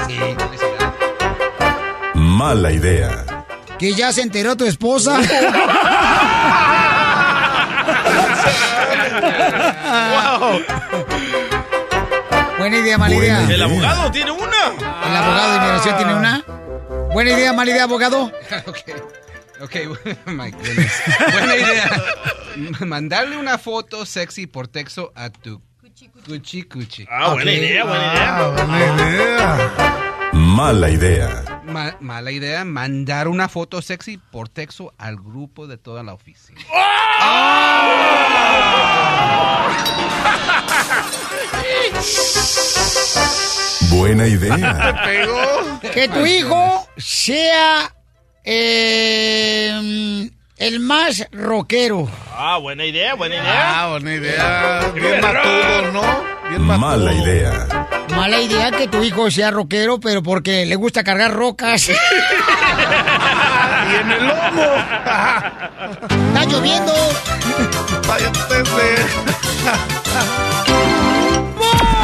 [2.16, 3.24] Mala idea.
[3.80, 5.20] Que ya se enteró tu esposa.
[9.86, 10.62] Wow.
[12.58, 13.42] Buena idea, mala idea.
[13.50, 14.68] El abogado tiene una.
[15.08, 16.44] El abogado de inmigración tiene una.
[17.14, 18.32] Buena idea, mala idea, abogado.
[19.62, 19.76] Ok,
[20.28, 21.02] my goodness.
[21.32, 21.90] Buena idea.
[22.86, 25.62] Mandarle una foto sexy por texto a tu
[26.26, 27.06] cuchi cuchi.
[27.10, 28.38] Ah, buena idea, buena idea.
[28.38, 29.72] Ah, buena idea.
[30.34, 31.62] Mala idea.
[31.66, 36.60] Ma- mala idea, mandar una foto sexy por texto al grupo de toda la oficina.
[43.90, 45.02] Buena idea.
[45.94, 47.94] Que tu hijo sea
[48.46, 52.10] eh, el más rockero.
[52.38, 53.82] Ah, buena idea, buena idea.
[53.84, 54.92] Ah, buena idea.
[54.94, 56.02] Bien matudo, ¿no?
[56.50, 57.68] Bien Mala idea.
[58.16, 61.90] Mala idea que tu hijo sea rockero, pero porque le gusta cargar rocas.
[63.86, 64.64] Y en el lomo.
[66.28, 66.94] Está lloviendo.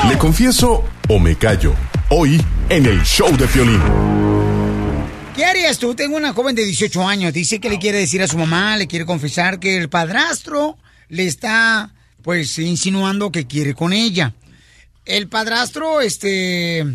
[0.08, 1.74] ¿Le confieso o me callo?
[2.10, 3.82] Hoy en el show de Piolín.
[5.42, 5.96] ¿Qué harías tú?
[5.96, 7.34] Tengo una joven de 18 años.
[7.34, 10.78] Dice que le quiere decir a su mamá, le quiere confesar que el padrastro
[11.10, 14.36] le está, pues, insinuando que quiere con ella.
[15.04, 16.86] El padrastro, este,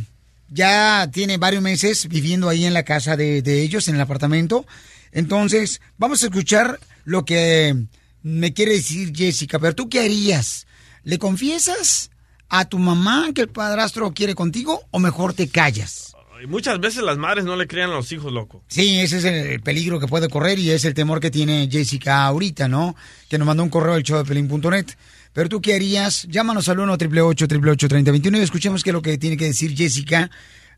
[0.49, 4.65] ya tiene varios meses viviendo ahí en la casa de, ellos, en el apartamento.
[5.11, 7.75] Entonces, vamos a escuchar lo que
[8.23, 9.59] me quiere decir Jessica.
[9.59, 10.69] Pero tú, ¿qué harías?
[11.03, 12.13] ¿Le confiesas
[12.49, 16.16] a tu mamá que el padrastro quiere contigo o mejor te callas?
[16.49, 18.63] Muchas veces las madres no le crían a los hijos, loco.
[18.69, 22.25] Sí, ese es el peligro que puede correr y es el temor que tiene Jessica
[22.25, 22.97] ahorita, ¿no?
[23.29, 24.85] Que nos mandó un correo al show de.
[25.33, 26.27] Pero tú, ¿qué harías?
[26.31, 30.31] Llámanos al 1 888 3021 y escuchemos qué es lo que tiene que decir Jessica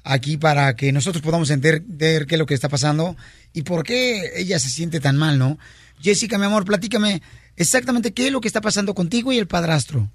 [0.02, 3.16] aquí para que nosotros podamos entender qué es lo que está pasando
[3.52, 5.59] y por qué ella se siente tan mal, ¿no?
[6.00, 7.22] Jessica, mi amor, platícame
[7.57, 10.11] exactamente qué es lo que está pasando contigo y el padrastro.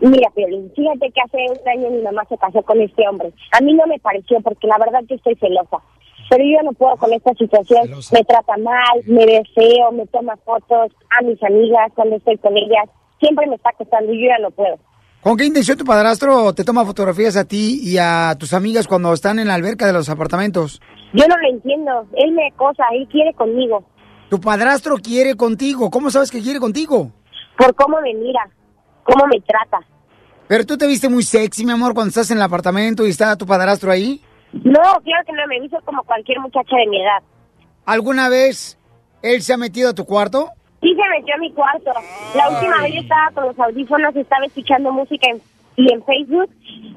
[0.00, 3.32] Mira, Piolín, fíjate que hace un año mi mamá se casó con este hombre.
[3.52, 5.78] A mí no me pareció porque la verdad yo estoy celosa.
[6.30, 7.90] Pero yo no puedo con esta situación.
[8.12, 12.88] Me trata mal, me deseo, me toma fotos a mis amigas cuando estoy con ellas.
[13.20, 14.78] Siempre me está acostando y yo ya no puedo.
[15.20, 19.12] ¿Con qué intención tu padrastro te toma fotografías a ti y a tus amigas cuando
[19.12, 20.82] están en la alberca de los apartamentos?
[21.14, 22.06] Yo no lo entiendo.
[22.14, 23.84] Él me acosa, él quiere conmigo.
[24.28, 25.90] Tu padrastro quiere contigo.
[25.90, 27.10] ¿Cómo sabes que quiere contigo?
[27.56, 28.50] Por cómo me mira,
[29.04, 29.78] cómo me trata.
[30.48, 33.36] Pero tú te viste muy sexy, mi amor, cuando estás en el apartamento y está
[33.36, 34.20] tu padrastro ahí.
[34.52, 37.22] No, claro que no, me hizo como cualquier muchacha de mi edad.
[37.86, 38.78] ¿Alguna vez
[39.22, 40.50] él se ha metido a tu cuarto?
[40.82, 41.90] Sí se metió a mi cuarto.
[42.34, 45.40] La última vez yo estaba con los audífonos, estaba escuchando música en,
[45.76, 46.50] y en Facebook,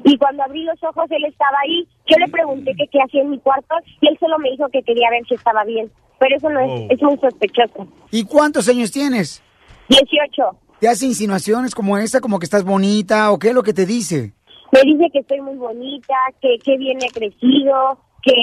[0.04, 1.88] y cuando abrí los ojos él estaba ahí.
[2.06, 4.84] Yo le pregunté que qué hacía en mi cuarto, y él solo me dijo que
[4.84, 5.89] quería ver si estaba bien.
[6.20, 6.76] Pero eso no Oh.
[6.89, 7.88] es, es muy sospechoso.
[8.12, 9.41] ¿Y cuántos años tienes?
[9.89, 10.43] 18.
[10.79, 13.85] ¿Te hace insinuaciones como esta, como que estás bonita o qué es lo que te
[13.85, 14.33] dice?
[14.71, 18.33] Me dice que estoy muy bonita, que, que bien he crecido, que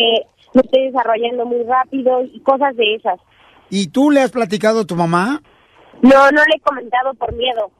[0.52, 3.20] me estoy desarrollando muy rápido y cosas de esas.
[3.70, 5.42] ¿Y tú le has platicado a tu mamá?
[6.02, 7.70] No, no le he comentado por miedo,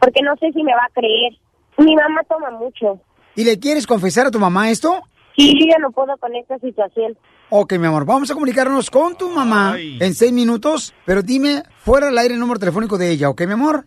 [0.00, 1.32] porque no sé si me va a creer.
[1.78, 3.00] Mi mamá toma mucho.
[3.34, 5.02] ¿Y le quieres confesar a tu mamá esto?
[5.36, 7.16] Sí, yo ya no puedo con esta situación.
[7.50, 12.08] Ok, mi amor, vamos a comunicarnos con tu mamá en seis minutos, pero dime fuera
[12.08, 13.84] al aire el número telefónico de ella, ¿ok, mi amor?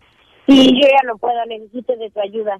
[0.48, 2.56] Sí, yo ya no puedo, necesito de tu ayuda.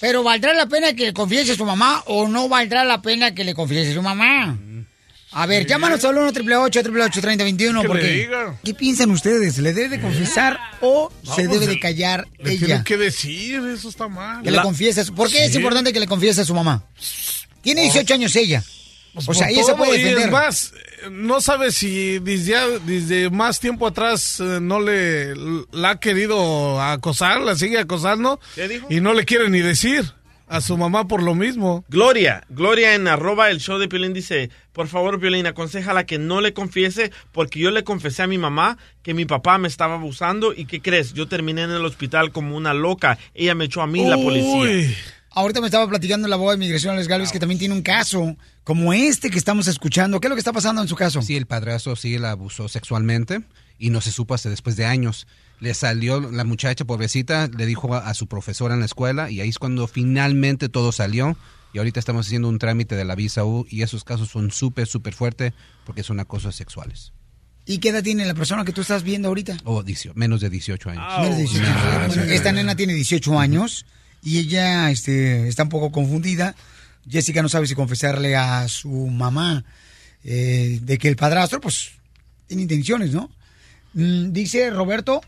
[0.00, 3.34] Pero ¿valdrá la pena que le confiese a su mamá o no valdrá la pena
[3.34, 4.58] que le confiese a su mamá?
[5.36, 8.58] A ver, llámanos al 1 888 3021 Que le porque diga.
[8.62, 9.58] ¿qué piensan ustedes?
[9.58, 12.66] ¿Le debe de confesar o se Vamos, debe de callar Le ella?
[12.66, 14.42] tienen que decir, eso está mal.
[14.44, 15.00] Que le confiese.
[15.00, 16.84] a su- ¿Por qué es importante que le confiese a su mamá?
[17.62, 18.62] Tiene 18 años ella.
[19.12, 20.26] Pues o sea, ella se puede y defender.
[20.26, 25.34] Es más, eh, no sabe si desde, desde más tiempo atrás eh, no le
[25.72, 28.40] la ha querido acosar, la sigue acosando.
[28.54, 28.86] ¿Qué dijo?
[28.90, 30.04] Y no le quiere ni decir
[30.46, 31.84] a su mamá por lo mismo.
[31.88, 36.40] Gloria, Gloria en arroba el show de Piolín dice, por favor Piolín, aconsejala que no
[36.40, 40.52] le confiese porque yo le confesé a mi mamá que mi papá me estaba abusando
[40.52, 41.12] y ¿qué crees?
[41.14, 43.18] Yo terminé en el hospital como una loca.
[43.34, 44.96] Ella me echó a mí la policía.
[45.36, 48.36] Ahorita me estaba platicando la abogada de migración Alex Galvez que también tiene un caso
[48.62, 50.20] como este que estamos escuchando.
[50.20, 51.22] ¿Qué es lo que está pasando en su caso?
[51.22, 53.42] Sí, el padrastro sí la abusó sexualmente
[53.76, 55.26] y no se supo hasta después de años.
[55.58, 59.40] Le salió la muchacha, pobrecita, le dijo a, a su profesora en la escuela y
[59.40, 61.36] ahí es cuando finalmente todo salió.
[61.72, 64.86] Y ahorita estamos haciendo un trámite de la visa U y esos casos son súper,
[64.86, 65.52] súper fuertes
[65.84, 67.12] porque son acosos sexuales.
[67.66, 69.56] ¿Y qué edad tiene la persona que tú estás viendo ahorita?
[69.64, 71.04] O 18 menos de 18 años.
[71.18, 72.14] Menos de 18 Menos de años.
[72.14, 73.86] 18 Esta nena tiene 18 años
[74.24, 76.56] y ella este, está un poco confundida.
[77.08, 79.64] Jessica no sabe si confesarle a su mamá
[80.24, 81.92] eh, de que el padrastro, pues,
[82.46, 83.30] tiene intenciones, ¿no?
[83.92, 85.20] Mm, dice Roberto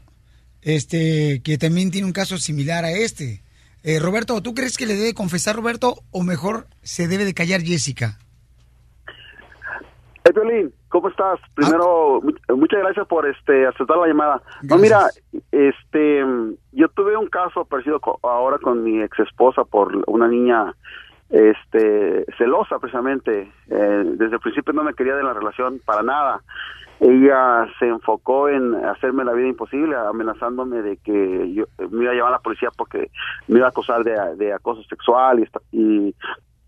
[0.66, 3.40] este, que también tiene un caso similar a este.
[3.84, 7.62] Eh, Roberto, ¿tú crees que le debe confesar Roberto o mejor se debe de callar
[7.62, 8.18] Jessica?
[10.34, 11.38] Hey, ¿cómo estás?
[11.54, 14.42] Primero, mu- muchas gracias por este aceptar la llamada.
[14.62, 15.06] No, mira,
[15.52, 16.24] este,
[16.72, 20.74] yo tuve un caso parecido ahora con mi ex esposa por una niña,
[21.30, 23.52] este, celosa precisamente.
[23.68, 26.40] Eh, desde el principio no me quería de la relación para nada.
[26.98, 32.14] Ella se enfocó en hacerme la vida imposible, amenazándome de que yo me iba a
[32.16, 33.10] llamar a la policía porque
[33.48, 35.76] me iba a acusar de, de acoso sexual y,
[36.08, 36.14] y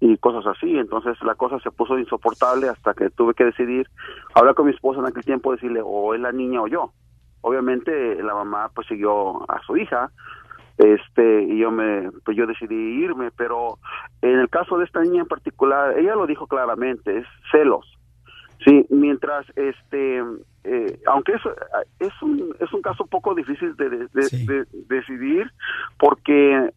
[0.01, 0.78] y cosas así.
[0.78, 3.88] Entonces la cosa se puso insoportable hasta que tuve que decidir,
[4.34, 6.92] hablar con mi esposa en aquel tiempo, decirle o es la niña o yo.
[7.40, 10.11] Obviamente la mamá pues siguió a su hija,
[10.76, 12.74] este y yo me pues yo decidí
[13.05, 13.78] irme, pero
[14.22, 17.86] en el caso de esta niña en particular, ella lo dijo claramente, es celos.
[18.64, 20.22] Sí, mientras este
[20.64, 21.40] eh, aunque es,
[22.01, 25.51] es un es un caso un poco difícil de, de- de- de decidir
[25.99, 26.70] porque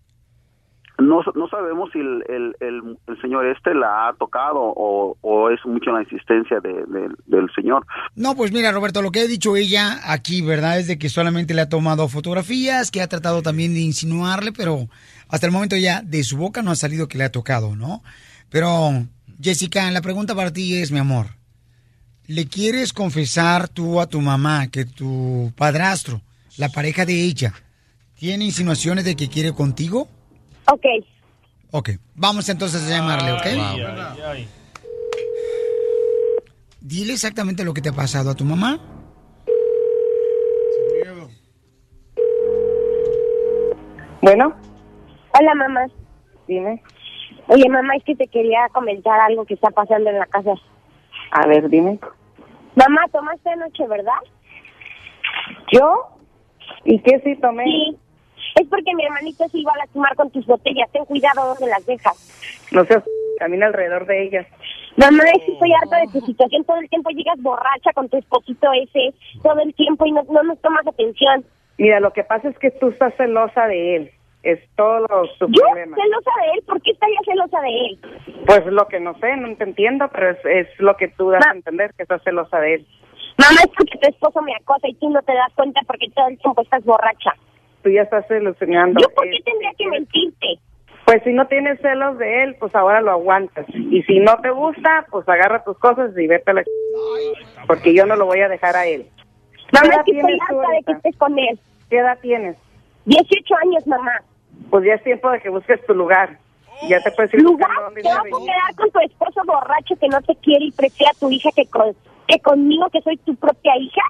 [1.01, 5.91] no, no sabemos si el, el, el, señor este la ha tocado o, es mucho
[5.91, 7.85] la insistencia de- de- del señor.
[8.15, 10.79] No, pues mira, Roberto, lo que ha dicho ella aquí, ¿verdad?
[10.79, 14.87] Es de que solamente le ha tomado fotografías, que ha tratado también de insinuarle, pero
[15.27, 18.01] hasta el momento ya de su boca no ha salido que le ha tocado, ¿no?
[18.49, 18.91] Pero,
[19.41, 21.27] Jessica, la pregunta para ti es, mi amor,
[22.27, 26.21] ¿le quieres confesar tú a tu mamá que tu padrastro,
[26.57, 27.53] la pareja de ella,
[28.15, 30.07] tiene insinuaciones de que quiere contigo?
[30.65, 30.85] Ok.
[31.71, 33.45] Ok, vamos entonces a llamarle, ¿ok?
[33.45, 34.47] Ay, ay, ay.
[36.81, 38.79] Dile exactamente lo que te ha pasado a tu mamá.
[44.21, 44.53] Bueno.
[45.39, 45.87] Hola, mamá.
[46.47, 46.83] Dime.
[47.47, 50.53] Oye, mamá, es que te quería comentar algo que está pasando en la casa.
[51.31, 51.99] A ver, dime.
[52.75, 54.19] Mamá, tomaste anoche, ¿verdad?
[55.71, 56.07] ¿Yo?
[56.85, 57.63] ¿Y qué sí tomé?
[57.65, 57.99] Sí.
[58.59, 60.91] Es porque mi hermanito se iba a lastimar con tus botellas.
[60.91, 62.67] Ten cuidado donde las dejas.
[62.71, 63.03] No seas,
[63.39, 64.47] camina alrededor de ellas.
[64.97, 66.63] Mamá, es que estoy harta de tu situación.
[66.65, 69.13] Todo el tiempo llegas borracha con tu esposito ese.
[69.41, 71.45] Todo el tiempo y no, no nos tomas atención.
[71.77, 74.11] Mira, lo que pasa es que tú estás celosa de él.
[74.43, 75.61] Es todo su ¿Yo?
[75.63, 75.95] problema.
[75.95, 76.63] ¿Celosa de él?
[76.65, 77.99] ¿Por qué estaría celosa de él?
[78.45, 81.45] Pues lo que no sé, no te entiendo, pero es, es lo que tú das
[81.45, 82.87] a entender, que estás celosa de él.
[83.37, 86.27] Mamá, es porque tu esposo me acosa y tú no te das cuenta porque todo
[86.27, 87.33] el tiempo estás borracha.
[87.83, 88.99] Tú ya estás ilusionando.
[89.01, 90.47] ¿Yo por qué tendría que mentirte?
[91.05, 93.65] Pues si no tienes celos de él, pues ahora lo aguantas.
[93.69, 96.63] Y si no te gusta, pues agarra tus cosas y vete a la...
[97.67, 99.07] Porque yo no lo voy a dejar a él.
[99.73, 100.91] Mamá, ¿Qué edad que tienes tú harta de que ahorita?
[100.93, 101.59] estés con él.
[101.89, 102.55] ¿Qué edad tienes?
[103.05, 104.21] 18 años, mamá.
[104.69, 106.37] Pues ya es tiempo de que busques tu lugar.
[106.87, 107.69] Ya te puedes ir ¿Lugar?
[107.83, 111.11] dónde ¿Te vas a quedar con tu esposo borracho que no te quiere y prefiere
[111.11, 111.95] a tu hija que, con,
[112.27, 114.01] que conmigo, que soy tu propia hija?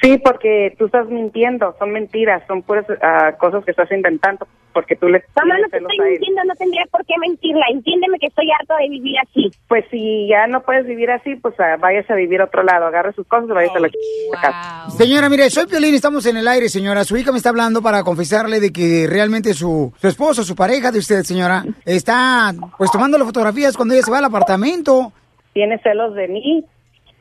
[0.00, 4.94] Sí, porque tú estás mintiendo, son mentiras, son puras ah, cosas que estás inventando, porque
[4.94, 7.64] tú le Mamá, no te estoy mintiendo, no tendría por qué mentirla.
[7.72, 9.50] Entiéndeme que estoy harta de vivir así.
[9.66, 12.86] Pues si ya no puedes vivir así, pues ah, váyase a vivir a otro lado,
[12.86, 14.90] agarre sus cosas y váyase a la ch- casa.
[14.90, 17.02] Señora, mire, soy Piolín, estamos en el aire, señora.
[17.04, 20.92] Su hija me está hablando para confesarle de que realmente su, su esposo, su pareja
[20.92, 25.12] de usted, señora, está pues tomando las fotografías cuando ella se va al apartamento.
[25.54, 26.64] Tiene celos de mí,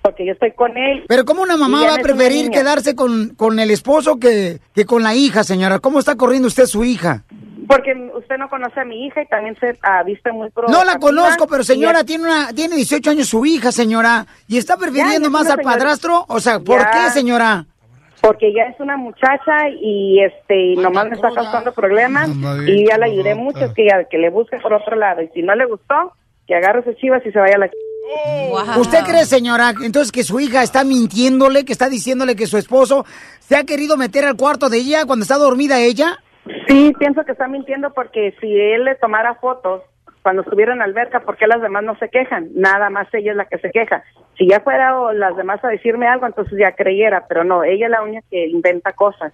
[0.02, 1.04] porque yo estoy con él.
[1.08, 5.04] Pero ¿cómo una mamá va a preferir quedarse con, con el esposo que, que con
[5.04, 5.80] la hija, señora?
[5.80, 7.24] ¿Cómo está corriendo usted su hija?
[7.68, 10.98] Porque usted no conoce a mi hija y también se ah, viste muy No la
[11.00, 15.30] conozco, pero señora, tiene una tiene 18 años su hija, señora, y está prefiriendo Ya,
[15.30, 16.26] más al señora- padrastro.
[16.30, 16.92] O sea, ¿por Ya.
[16.92, 17.66] qué, señora?
[18.22, 22.30] Porque ya es una muchacha y este y nomás me está causando problemas
[22.66, 25.22] y ya la ayudé mucho, es que, ya, que le busque por otro lado.
[25.22, 26.14] Y si no le gustó,
[26.48, 27.70] que agarre sus chivas y se vaya a la...
[28.78, 33.06] ¿Usted cree, señora, entonces que su hija está mintiéndole, que está diciéndole que su esposo
[33.40, 36.18] se ha querido meter al cuarto de ella cuando está dormida ella?
[36.68, 39.82] Sí, pienso que está mintiendo porque si él le tomara fotos
[40.22, 42.50] cuando estuviera en la alberca, ¿por qué las demás no se quejan?
[42.54, 44.04] Nada más ella es la que se queja.
[44.38, 47.86] Si ya fuera o las demás a decirme algo, entonces ya creyera, pero no, ella
[47.86, 49.34] es la única que inventa cosas.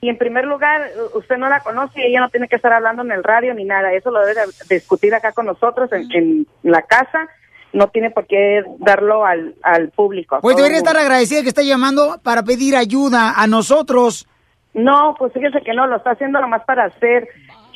[0.00, 3.02] Y en primer lugar, usted no la conoce y ella no tiene que estar hablando
[3.02, 3.92] en el radio ni nada.
[3.92, 7.28] Eso lo debe de discutir acá con nosotros en, en la casa.
[7.74, 10.38] No tiene por qué darlo al, al público.
[10.40, 14.26] Pues debería estar agradecida que está llamando para pedir ayuda a nosotros.
[14.74, 17.28] No, pues fíjese que no, lo está haciendo nomás para hacer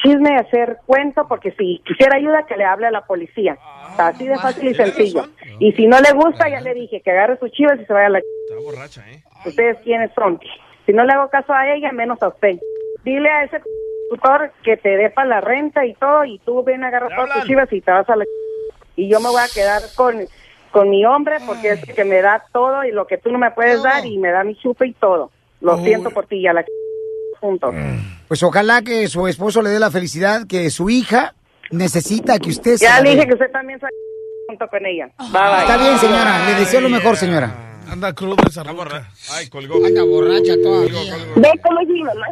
[0.02, 3.58] chisme, hacer cuento, porque si quisiera ayuda, que le hable a la policía.
[3.90, 5.24] Está así de fácil y sencillo.
[5.58, 8.06] Y si no le gusta, ya le dije que agarre sus chivas y se vaya
[8.06, 8.18] a la...
[8.18, 9.22] Está borracha, ¿eh?
[9.44, 10.40] ¿Ustedes quiénes son?
[10.86, 12.58] Si no le hago caso a ella, menos a usted.
[13.04, 13.60] Dile a ese
[14.10, 17.44] tutor que te dé para la renta y todo, y tú ven, agarra todas tus
[17.46, 18.24] chivas y te vas a la...
[18.98, 20.26] Y yo me voy a quedar con,
[20.72, 23.38] con mi hombre, porque es el que me da todo y lo que tú no
[23.38, 25.30] me puedes dar, y me da mi chupe y todo.
[25.60, 26.64] Lo siento por ti, ya la...
[27.38, 27.72] juntos.
[28.26, 31.34] Pues ojalá que su esposo le dé la felicidad que su hija
[31.70, 33.92] necesita que usted Ya se le dije que usted también sale
[34.48, 35.08] junto con ella.
[35.16, 35.60] Bye, bye.
[35.60, 36.46] Está bien, señora.
[36.48, 37.54] Le deseo lo mejor, señora.
[37.88, 38.64] Anda cruda esa.
[39.32, 39.76] Ay, colgó.
[39.86, 41.16] Anda borracha todavía.
[41.36, 42.26] ¿Ve cómo es mi mamá?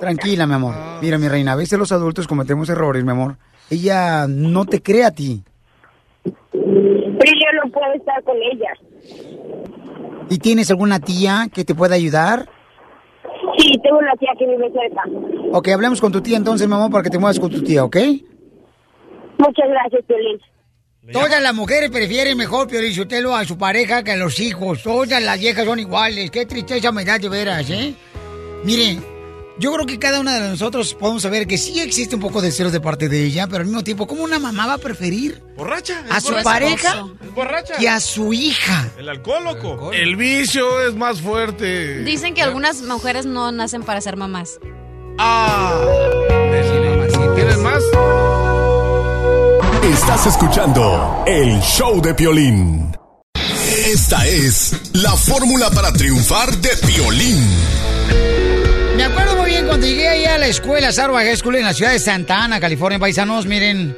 [0.00, 0.74] Tranquila, mi amor.
[1.00, 3.36] Mira, mi reina, a veces los adultos cometemos errores, mi amor.
[3.70, 5.42] Ella no te cree a ti.
[6.22, 8.70] Pero yo no puedo estar con ella.
[10.30, 12.48] ¿Y tienes alguna tía que te pueda ayudar?
[13.58, 15.02] Sí, tengo una tía que vive cerca.
[15.52, 17.84] Ok, hablemos con tu tía entonces, mi amor, para que te muevas con tu tía,
[17.84, 17.96] ¿ok?
[19.38, 20.40] Muchas gracias, Piolín.
[21.12, 24.82] Todas las mujeres prefieren mejor Piolichotelo a su pareja que a los hijos.
[24.82, 26.30] Todas las viejas son iguales.
[26.30, 27.94] Qué tristeza me da de veras, ¿eh?
[28.64, 29.04] Miren,
[29.58, 32.50] yo creo que cada una de nosotros podemos saber que sí existe un poco de
[32.50, 35.42] celos de parte de ella, pero al mismo tiempo, ¿cómo una mamá va a preferir
[35.56, 36.02] ¿Borracha?
[36.10, 36.44] a su borracha.
[36.44, 37.74] pareja Es borracha.
[37.78, 38.90] que a su hija?
[38.98, 39.92] El alcohol, loco.
[39.92, 42.02] El vicio es más fuerte.
[42.02, 44.58] Dicen que algunas mujeres no nacen para ser mamás.
[45.18, 45.80] Ah.
[47.36, 47.82] ¿Tienes más?
[49.82, 52.96] Estás escuchando el show de Piolín.
[53.86, 57.44] Esta es la fórmula para triunfar de Piolín.
[58.96, 61.98] Me acuerdo cuando llegué ahí a la escuela Sarva High School en la ciudad de
[61.98, 63.46] Santa Ana, California, paisanos.
[63.46, 63.96] Miren,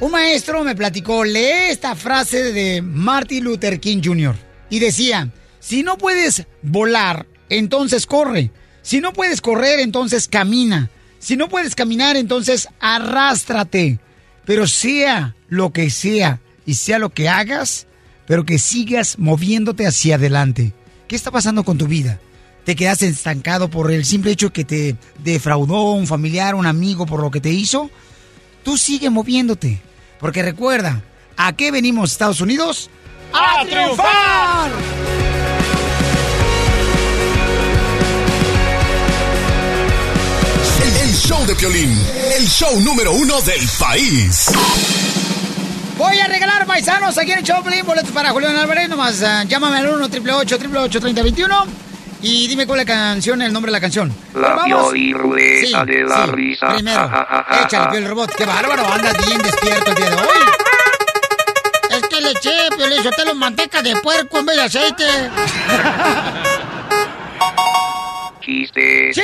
[0.00, 4.34] un maestro me platicó, lee esta frase de Martin Luther King Jr.
[4.70, 5.30] Y decía,
[5.60, 8.50] si no puedes volar, entonces corre.
[8.82, 10.90] Si no puedes correr, entonces camina.
[11.18, 14.00] Si no puedes caminar, entonces arrástrate.
[14.44, 17.86] Pero sea lo que sea y sea lo que hagas,
[18.26, 20.72] pero que sigas moviéndote hacia adelante.
[21.06, 22.20] ¿Qué está pasando con tu vida?
[22.68, 24.94] ¿Te quedaste estancado por el simple hecho que te
[25.24, 27.90] defraudó un familiar, un amigo por lo que te hizo?
[28.62, 29.80] Tú sigue moviéndote.
[30.20, 31.02] Porque recuerda,
[31.38, 32.90] ¿a qué venimos Estados Unidos?
[33.32, 34.70] ¡A triunfar!
[40.82, 41.98] El, el show de Piolín,
[42.36, 44.50] el show número uno del país.
[45.96, 48.90] Voy a regalar paisanos aquí en el Choplin, boletos para Julián Álvarez.
[48.90, 51.87] Nomás ah, llámame al 1 888 3021
[52.22, 54.12] y dime cuál es la canción, el nombre de la canción.
[54.34, 54.64] La Vamos.
[54.92, 56.30] pioliruleta Sí, de la sí.
[56.32, 56.68] risa.
[56.74, 57.10] Primero,
[57.64, 57.90] échale.
[57.90, 58.34] Piel Robot.
[58.34, 60.38] Qué bárbaro, andas bien despierto el día de hoy.
[61.90, 65.04] Es que le eché, Piolín, lo manteca de puerco en vez de aceite.
[68.40, 69.16] Chistes.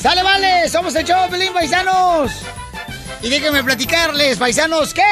[0.00, 0.68] ¡Sale, vale!
[0.68, 2.30] Somos el show, Pelín, paisanos.
[3.26, 5.02] Y déjenme platicarles, paisanos, ¿qué?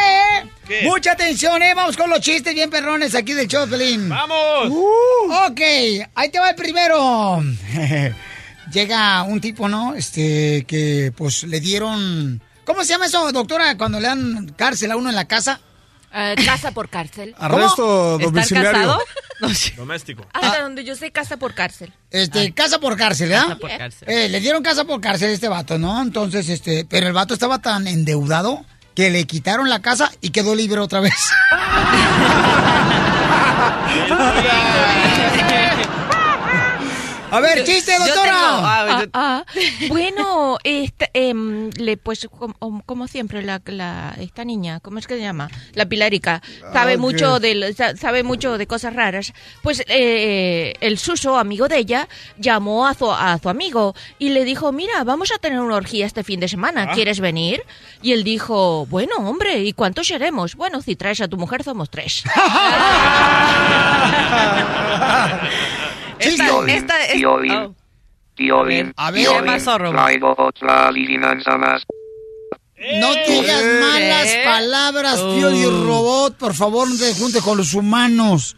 [0.68, 0.82] ¿Qué?
[0.84, 1.74] Mucha atención, ¿eh?
[1.74, 4.08] Vamos con los chistes bien perrones aquí del show, Pelín.
[4.08, 4.68] ¡Vamos!
[5.48, 5.60] Ok,
[6.14, 7.42] ahí te va el primero.
[8.72, 9.96] Llega un tipo, ¿no?
[9.96, 12.40] Este, que pues le dieron...
[12.64, 15.60] ¿Cómo se llama eso, doctora, cuando le dan cárcel a uno en la casa?
[16.14, 17.34] Eh, casa por cárcel.
[17.36, 18.70] Arresto ¿Estar domiciliario.
[18.70, 18.98] casado?
[19.40, 19.72] No sé.
[19.76, 20.26] Doméstico.
[20.32, 21.92] Hasta donde yo sé, casa por cárcel.
[22.10, 23.48] Este, casa por cárcel, ¿verdad?
[23.48, 24.08] Casa por cárcel.
[24.08, 26.00] Eh, le dieron casa por cárcel a este vato, ¿no?
[26.00, 28.64] Entonces, este, pero el vato estaba tan endeudado
[28.94, 31.14] que le quitaron la casa y quedó libre otra vez.
[37.34, 38.30] A ver, chiste, Yo doctora.
[38.30, 39.44] tengo- ah, ah,
[39.88, 45.16] bueno, este, em, le, pues como, como siempre, la, la- esta niña, ¿cómo es que
[45.16, 45.50] se llama?
[45.74, 49.32] La Pilarica, sabe Ah, mucho de sabe mucho de cosas raras.
[49.62, 52.08] Pues eh, el Suso, amigo de ella,
[52.38, 56.06] llamó a su, a su amigo y le dijo, mira, vamos a tener una orgía
[56.06, 56.94] este fin de semana, Ah.
[56.94, 57.62] ¿quieres venir?
[58.02, 60.54] Y él dijo, bueno, hombre, ¿y cuántos seremos?
[60.54, 62.22] Bueno, si traes a tu mujer, somos tres.
[66.28, 67.74] Esta- esta- es- Piolín, oh.
[68.34, 69.22] Piolín, A ver.
[69.22, 69.92] Piolín, ¿Qué pasó, Romo?
[69.92, 71.82] traigo otra adivinanza más.
[73.00, 74.42] No digas malas ¿Eh?
[74.44, 75.34] palabras, Oh.
[75.36, 76.36] Pioli Robot.
[76.36, 78.56] Por favor, no te junte con los humanos.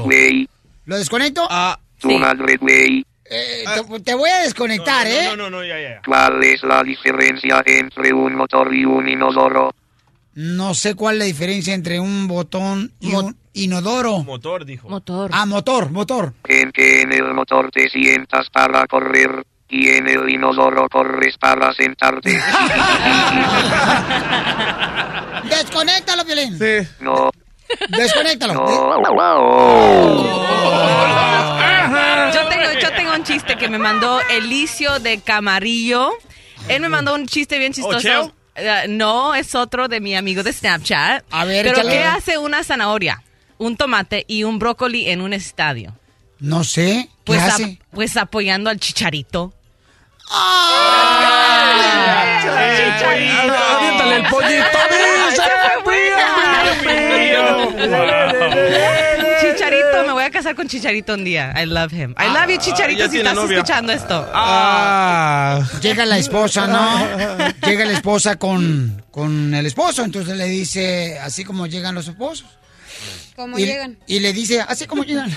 [0.00, 0.48] Güey.
[0.86, 1.48] ¿Lo desconecto?
[1.48, 3.06] Madre, güey.
[3.30, 5.28] Eh, te, te voy a desconectar, ¿eh?
[5.30, 6.02] No, no, no, ya, ya.
[6.04, 9.74] ¿Cuál es la diferencia entre un motor y un inodoro?
[10.34, 14.22] No sé cuál es la diferencia entre un botón y un inodoro.
[14.22, 14.88] Motor, dijo.
[14.88, 15.30] Motor.
[15.32, 16.34] Ah, motor, motor.
[16.46, 21.72] En que en el motor te sientas para correr y en el inodoro corres para
[21.72, 22.30] sentarte.
[25.48, 26.58] Desconéctalo, Piolín.
[26.58, 26.88] Sí.
[27.00, 27.30] No.
[27.88, 28.64] Desconéctalo.
[32.32, 36.10] Yo tengo, yo tengo un chiste que me mandó Elicio de Camarillo.
[36.68, 38.32] Él me mandó un chiste bien chistoso.
[38.56, 41.24] Eh, no, es otro de mi amigo de Snapchat.
[41.30, 41.92] A ver, Pero échale.
[41.92, 43.22] ¿qué hace una zanahoria,
[43.58, 45.94] un tomate y un brócoli en un estadio?
[46.40, 47.08] No sé.
[47.24, 47.42] Pues,
[47.90, 49.52] pues apoyando al chicharito.
[50.30, 51.44] ¡Ah!
[52.76, 53.54] ¡Chicharito!
[53.54, 54.78] ¡Aviéntale el pollito!
[59.40, 61.54] Chicharito, me voy a casar con Chicharito un día.
[61.56, 62.14] I love him.
[62.18, 64.26] I love you, Chicharito, si estás escuchando esto.
[64.32, 65.60] Ah.
[65.80, 67.48] Llega la esposa, ¿no?
[67.66, 72.46] Llega la esposa con, con el esposo, entonces le dice, así como llegan los esposos.
[73.36, 73.98] ¿Cómo y, llegan?
[74.06, 75.30] Y le dice, así como llegan.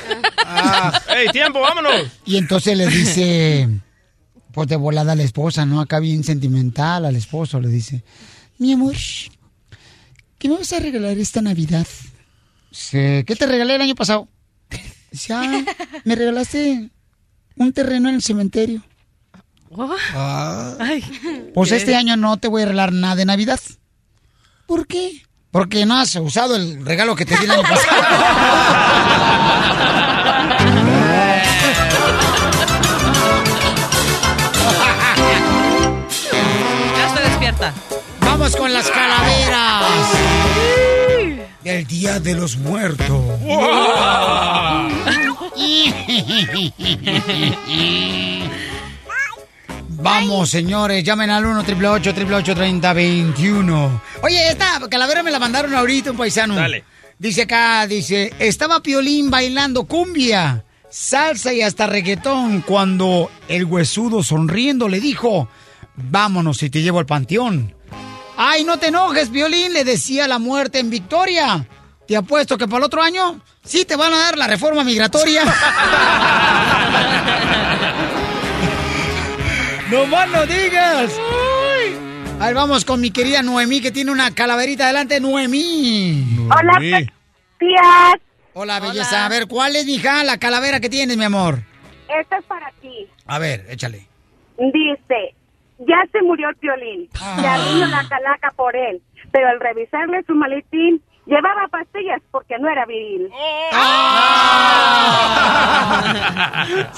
[0.45, 1.93] Ah, ¡Ey, tiempo, vámonos!
[2.25, 3.67] Y entonces le dice,
[4.53, 5.81] pues de volada a la esposa, ¿no?
[5.81, 8.03] Acá bien sentimental al esposo, le dice,
[8.57, 8.95] mi amor,
[10.37, 11.87] ¿qué me vas a regalar esta Navidad?
[12.71, 14.27] Dice, ¿qué te regalé el año pasado?
[15.11, 15.63] Dice, ah,
[16.05, 16.89] me regalaste
[17.55, 18.83] un terreno en el cementerio.
[20.13, 21.03] Ay,
[21.53, 21.75] Pues ¿qué?
[21.77, 23.59] este año no te voy a regalar nada de Navidad.
[24.65, 25.23] ¿Por qué?
[25.57, 27.97] Porque no has usado el regalo que te di el año pasado.
[36.95, 37.73] Ya estoy despierta.
[38.19, 39.83] Vamos con las calaveras.
[41.63, 43.09] Del Día de los Muertos.
[49.99, 56.17] Vamos, señores, llamen al 1 888 3021 Oye, esta calavera me la mandaron ahorita un
[56.17, 56.53] paisano.
[56.55, 56.83] Dale.
[57.17, 64.87] Dice acá, dice, estaba Piolín bailando cumbia, salsa y hasta reggaetón cuando el huesudo sonriendo
[64.87, 65.49] le dijo,
[65.95, 67.73] vámonos y te llevo al panteón.
[68.37, 71.67] Ay, no te enojes, Piolín, le decía la muerte en Victoria.
[72.07, 75.41] Te apuesto que para el otro año sí te van a dar la reforma migratoria.
[79.91, 81.17] ¡No más no digas!
[82.39, 86.25] A ver, vamos con mi querida Noemí, que tiene una calaverita adelante, Noemí.
[86.45, 87.07] Hola,
[87.57, 88.15] tías.
[88.53, 89.25] Hola, belleza.
[89.25, 91.59] A ver, ¿cuál es, mija, la calavera que tienes, mi amor?
[92.19, 93.07] Esto es para ti.
[93.27, 94.05] A ver, échale.
[94.57, 95.35] Dice,
[95.79, 97.09] ya se murió el violín.
[97.21, 97.37] Ah.
[97.39, 99.01] Se arruinó la calaca por él.
[99.31, 103.29] Pero al revisarle su maletín, llevaba pastillas porque no era viril.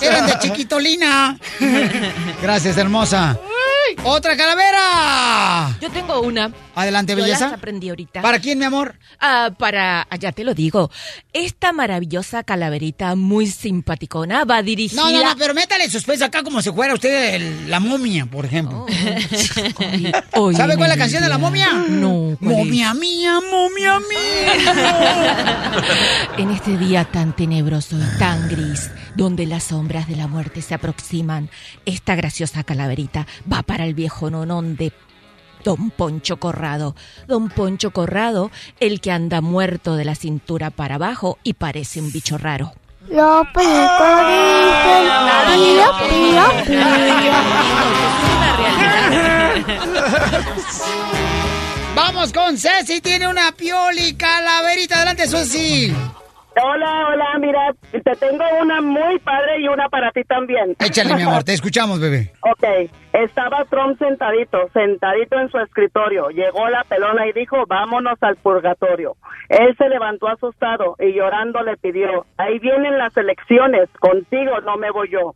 [0.01, 1.37] Eran de chiquitolina.
[2.41, 3.37] Gracias, hermosa.
[4.03, 5.77] ¡Otra calavera!
[5.81, 6.51] Yo tengo una.
[6.75, 7.45] Adelante, Yo belleza.
[7.45, 8.21] las aprendí ahorita.
[8.21, 8.95] ¿Para quién, mi amor?
[9.19, 10.89] Ah, para, ya te lo digo,
[11.33, 15.01] esta maravillosa calaverita muy simpaticona va dirigida...
[15.01, 18.45] No, no, no, pero métale suspenso acá como si fuera usted el- la momia, por
[18.45, 18.85] ejemplo.
[20.33, 21.73] Oye, ¿Sabe cuál es la canción de la momia?
[21.89, 22.37] No.
[22.39, 25.83] Momia mía, momia mía.
[26.37, 30.73] En este día tan tenebroso y tan gris, donde las sombras de la muerte se
[30.73, 31.49] aproximan,
[31.85, 34.91] esta graciosa calaverita va para el viejo nonón de
[35.63, 36.95] Don Poncho Corrado.
[37.27, 42.11] Don Poncho Corrado, el que anda muerto de la cintura para abajo y parece un
[42.11, 42.71] bicho raro.
[43.09, 43.63] Lo pico
[44.27, 45.07] dicen,
[45.55, 47.31] pío, pío, pío.
[51.95, 54.95] Vamos con Ceci, tiene una pioli calaverita.
[54.95, 55.93] Adelante, Ceci.
[56.55, 60.75] Hola, hola, mira, te tengo una muy padre y una para ti también.
[60.79, 62.31] Échale, mi amor, te escuchamos, bebé.
[62.41, 62.63] Ok,
[63.13, 66.29] estaba Trump sentadito, sentadito en su escritorio.
[66.29, 69.15] Llegó la pelona y dijo, vámonos al purgatorio.
[69.49, 74.91] Él se levantó asustado y llorando le pidió, ahí vienen las elecciones, contigo no me
[74.91, 75.35] voy yo.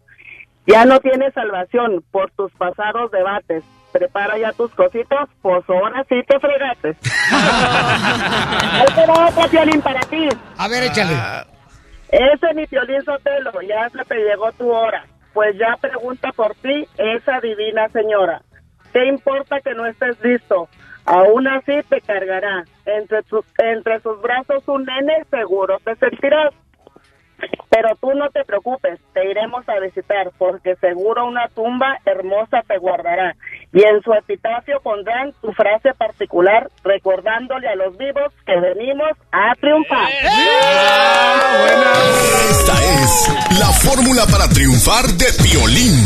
[0.65, 3.63] Ya no tienes salvación por tus pasados debates.
[3.91, 6.95] Prepara ya tus cositas, pues ahora sí te fregaste.
[9.03, 10.29] Ahí te va otro violín para ti.
[10.57, 11.13] A ver, échale.
[12.09, 15.05] Ese mi Piolín Sotelo, ya se te llegó tu hora.
[15.33, 18.41] Pues ya pregunta por ti esa divina señora.
[18.93, 20.69] ¿Qué importa que no estés listo?
[21.05, 22.63] Aún así te cargará.
[22.85, 26.53] Entre, sus entre sus brazos un nene seguro te sentirás.
[27.69, 32.77] Pero tú no te preocupes, te iremos a visitar, porque seguro una tumba hermosa te
[32.77, 33.35] guardará.
[33.73, 39.55] Y en su epitafio pondrán tu frase particular, recordándole a los vivos que venimos a
[39.55, 40.07] triunfar.
[42.49, 45.97] Esta es la fórmula para triunfar de violín.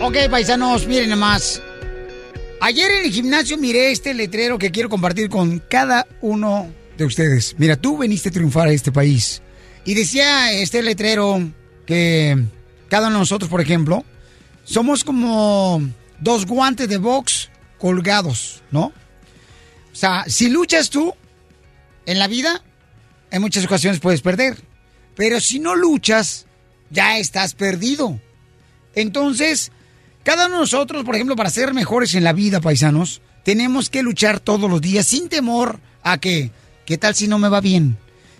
[0.00, 1.60] Ok, paisanos, miren nomás.
[2.60, 7.54] Ayer en el gimnasio miré este letrero que quiero compartir con cada uno de ustedes.
[7.58, 9.42] Mira, tú veniste a triunfar a este país.
[9.84, 11.50] Y decía este letrero
[11.86, 12.44] que
[12.88, 14.04] cada uno de nosotros, por ejemplo,
[14.64, 15.82] somos como
[16.20, 18.92] dos guantes de box colgados, ¿no?
[19.92, 21.14] O sea, si luchas tú
[22.06, 22.62] en la vida,
[23.30, 24.56] en muchas ocasiones puedes perder.
[25.14, 26.46] Pero si no luchas,
[26.90, 28.20] ya estás perdido.
[28.94, 29.72] Entonces,
[30.22, 34.02] cada uno de nosotros, por ejemplo, para ser mejores en la vida, paisanos, tenemos que
[34.02, 36.50] luchar todos los días sin temor a que,
[36.92, 37.96] ¿qué tal si no me va bien?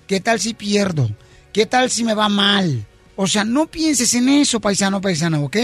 [0.06, 1.10] ¿Qué tal si pierdo?
[1.54, 2.86] ¿Qué tal si me va mal?
[3.16, 5.56] O sea, no pienses en eso, paisano, paisana, ¿ok?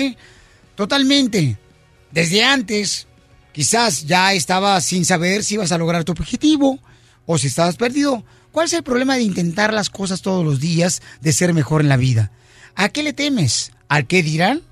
[0.74, 1.58] Totalmente.
[2.10, 3.06] Desde antes,
[3.52, 6.78] quizás ya estabas sin saber si ibas a lograr tu objetivo
[7.26, 8.24] o si estabas perdido.
[8.52, 11.90] ¿Cuál es el problema de intentar las cosas todos los días, de ser mejor en
[11.90, 12.32] la vida?
[12.74, 13.72] ¿A qué le temes?
[13.88, 14.62] ¿Al qué dirán?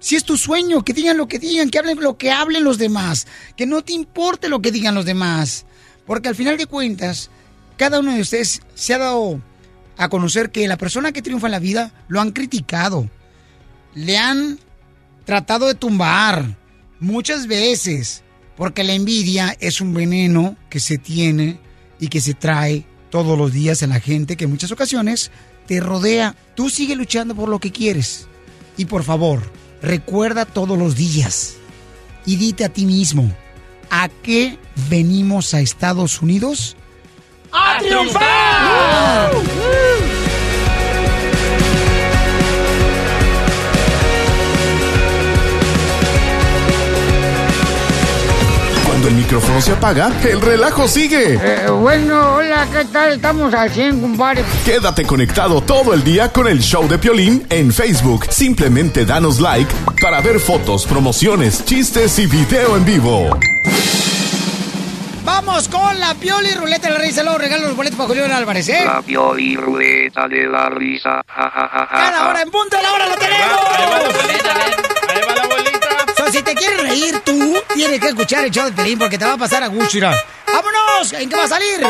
[0.00, 2.78] Si es tu sueño, que digan lo que digan, que hablen lo que hablen los
[2.78, 5.64] demás, que no te importe lo que digan los demás.
[6.06, 7.30] Porque al final de cuentas,
[7.76, 9.40] cada uno de ustedes se ha dado
[9.96, 13.08] a conocer que la persona que triunfa en la vida lo han criticado,
[13.94, 14.58] le han
[15.24, 16.56] tratado de tumbar
[17.00, 18.22] muchas veces,
[18.56, 21.58] porque la envidia es un veneno que se tiene
[21.98, 25.30] y que se trae todos los días en la gente que en muchas ocasiones
[25.66, 26.36] te rodea.
[26.54, 28.28] Tú sigue luchando por lo que quieres.
[28.76, 29.42] Y por favor,
[29.82, 31.56] recuerda todos los días
[32.24, 33.30] y dite a ti mismo,
[33.90, 34.58] ¿a qué
[34.90, 36.76] venimos a Estados Unidos?
[37.58, 39.30] ¡A triunfar!
[48.84, 51.38] Cuando el micrófono se apaga, el relajo sigue.
[51.42, 53.12] Eh, bueno, hola, ¿qué tal?
[53.12, 54.44] Estamos al 100, compadre.
[54.64, 58.26] Quédate conectado todo el día con el show de Piolín en Facebook.
[58.28, 63.30] Simplemente danos like para ver fotos, promociones, chistes y video en vivo.
[65.26, 67.24] Vamos con la Pioli Ruleta de la Risa.
[67.24, 68.84] Luego regalo los boletos para Julián Álvarez, ¿eh?
[68.84, 71.20] La pioli ruleta de la risa.
[71.26, 73.60] Ja, ja, Cada hora en punto de la hora lo tenemos.
[76.16, 79.24] So, si te quieres reír tú, tienes que escuchar el show de Pelín porque te
[79.24, 79.98] va a pasar a gusto.
[79.98, 81.12] ¡Vámonos!
[81.14, 81.84] ¿En qué va a salir?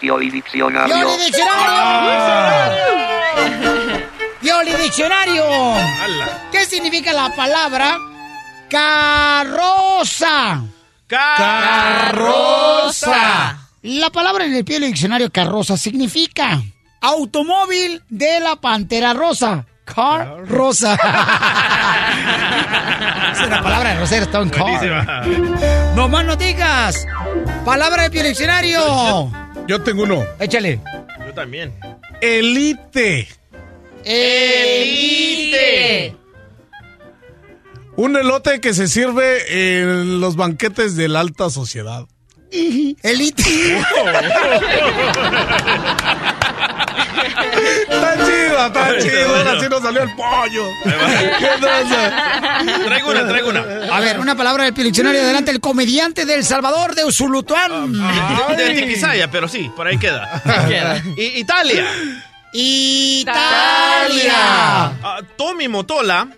[0.00, 0.96] Pioli diccionario.
[0.96, 2.72] ¡Pioli Diccionario!
[4.40, 5.44] ¡Pioli Diccionario!
[6.50, 7.96] ¿Qué significa la palabra
[8.68, 10.60] carroza?
[11.12, 13.10] Carroza.
[13.82, 16.62] La palabra en el Pioli Diccionario carroza significa
[17.02, 19.66] automóvil de la pantera rosa.
[19.84, 20.94] Car rosa.
[23.32, 25.26] es una palabra de Rosero Stone Car.
[25.94, 27.06] No más noticas.
[27.64, 29.30] Palabra del Pioli Diccionario.
[29.66, 30.24] Yo tengo uno.
[30.38, 30.80] Échale.
[31.26, 31.74] Yo también.
[32.22, 33.28] Elite.
[34.04, 36.16] Elite.
[37.96, 42.06] Un elote que se sirve en los banquetes de la alta sociedad.
[43.02, 43.42] Elite.
[47.88, 49.36] Está chido, está chido.
[49.36, 50.66] Ahora sí nos salió el pollo.
[50.84, 51.48] ¿Qué?
[52.84, 53.60] Traigo una, traigo una.
[53.90, 55.22] A ver, una palabra del Diccionario.
[55.22, 57.92] Adelante, el comediante del Salvador de Usulután.
[58.56, 60.42] De Antiquizaya, pero sí, por ahí queda.
[61.16, 61.86] I- Italia.
[62.54, 64.34] Italia.
[64.34, 66.28] Ah, Tommy Motola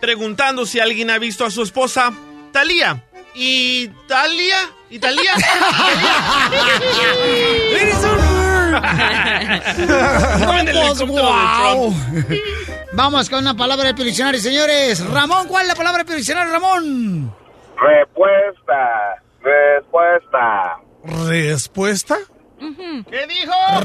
[0.00, 2.12] preguntando si alguien ha visto a su esposa
[2.52, 3.04] Talía.
[3.34, 4.56] ¿Italia?
[4.90, 5.32] ¿Italia?
[7.70, 8.40] ¡Eres un
[10.40, 11.94] Como en el Vamos, de guau.
[12.92, 15.04] Vamos con una palabra del Pioli Diccionario, señores.
[15.06, 17.34] Ramón, ¿cuál es la palabra del Pioli Diccionario, Ramón?
[17.76, 19.22] Respuesta.
[19.42, 20.78] Respuesta.
[21.28, 22.18] ¿Respuesta?
[22.58, 23.80] ¿Qué dijo?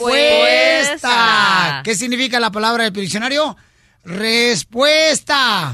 [0.00, 1.82] Respuesta.
[1.84, 3.56] ¿Qué significa la palabra del Diccionario?
[4.04, 5.72] Respuesta.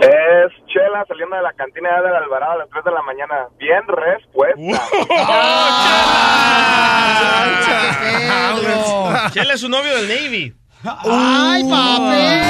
[0.00, 3.48] Es Chela saliendo de la cantina del Alvarado a las 3 de la mañana.
[3.58, 4.60] Bien respuesta.
[9.32, 10.54] Chela es su novio del Navy.
[10.84, 12.42] ¡Ay, papi!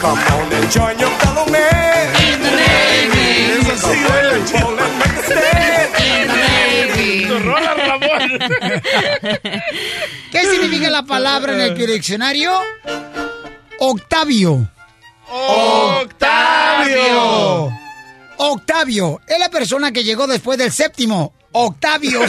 [0.00, 3.58] Come on and join your fellow man in the Navy.
[3.58, 4.78] Eso sí, duele, chido.
[10.30, 12.52] ¿Qué significa la palabra en el Pioli Diccionario?
[13.80, 14.70] Octavio.
[16.00, 16.08] Octavio.
[18.38, 21.32] Octavio es la persona que llegó después del séptimo.
[21.52, 22.20] Octavio.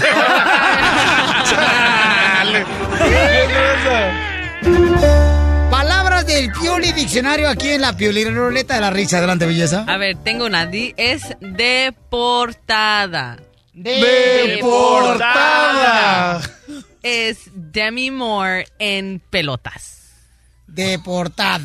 [5.70, 9.18] Palabras del Pioli Diccionario aquí en la Pioli Ruleta de la Risa.
[9.20, 9.86] Adelante, belleza.
[9.88, 10.66] A ver, tengo una.
[10.66, 13.38] Di- Es deportada.
[15.10, 16.42] Deportada.
[17.02, 19.96] Es Demi Moore en pelotas.
[20.68, 21.64] Deportada.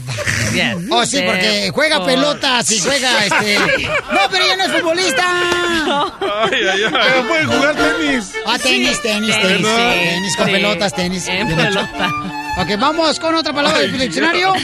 [0.55, 0.77] Yes.
[0.91, 3.59] Oh, sí, porque juega Depor- pelotas y juega este.
[3.59, 5.25] No, pero ya no es futbolista.
[6.45, 6.91] Ay, ay, ay.
[6.91, 8.33] Pero pueden jugar tenis.
[8.47, 9.67] Ah, tenis, tenis, Tenis, tenis.
[9.67, 10.53] Tenis con sí.
[10.53, 11.27] pelotas, tenis.
[11.29, 12.11] En pelota.
[12.59, 14.55] Ok, vamos con otra palabra del diccionario.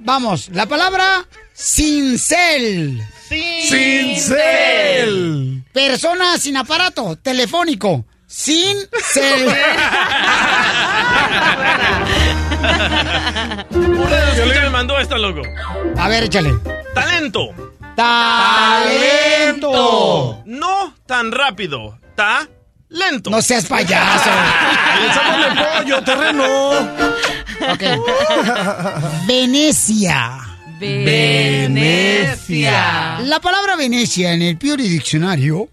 [0.00, 1.24] Vamos, la palabra
[1.54, 3.00] cincel.
[3.30, 4.34] Cincel.
[5.72, 8.04] Persona sin aparato telefónico.
[8.26, 8.76] Sin
[9.12, 9.46] cel.
[13.72, 15.42] Uno me mandó esta, loco.
[15.96, 16.52] A ver, échale.
[16.92, 17.50] Talento.
[17.94, 19.70] Talento.
[20.46, 21.96] No tan rápido.
[22.16, 22.48] Ta
[22.88, 23.30] lento.
[23.30, 24.28] No seas payaso.
[25.08, 26.70] Echándole pollo, terreno.
[27.72, 27.82] Ok.
[29.28, 30.49] Venecia.
[31.80, 33.18] Venecia.
[33.20, 35.68] La palabra Venecia en el Piori Diccionario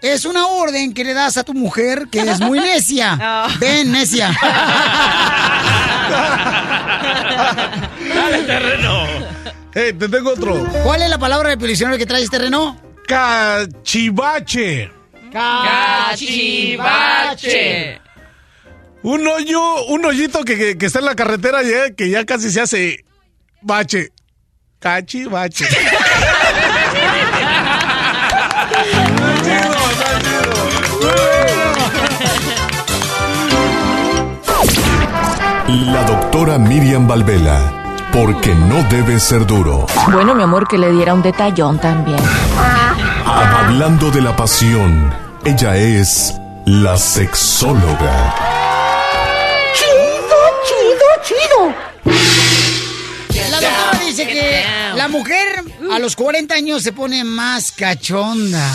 [0.00, 3.46] es una orden que le das a tu mujer que es muy necia.
[3.60, 4.30] Ven, necia.
[8.14, 9.04] Dale, terreno.
[9.74, 10.66] Hey, te tengo otro.
[10.84, 12.80] ¿Cuál es la palabra de diccionario que traes, terreno?
[13.06, 14.90] Cachivache.
[16.80, 18.00] Cachivache.
[19.02, 22.50] Un hoyo, un hoyito que, que- que está en la carretera ya, que ya casi
[22.50, 23.04] se hace
[23.62, 24.10] bache.
[24.80, 25.66] Cachivache.
[35.92, 37.58] La doctora Miriam Valvela.
[38.12, 39.86] Porque no debe ser duro.
[40.10, 42.18] Bueno, mi amor, que le diera un detallón también.
[43.24, 45.14] Hablando de la pasión,
[45.44, 48.34] ella es la sexóloga.
[49.74, 51.74] chido, chido.
[52.04, 52.69] La
[53.60, 54.64] doctora dice que
[54.96, 58.70] la mujer a los 40 años se pone más cachonda.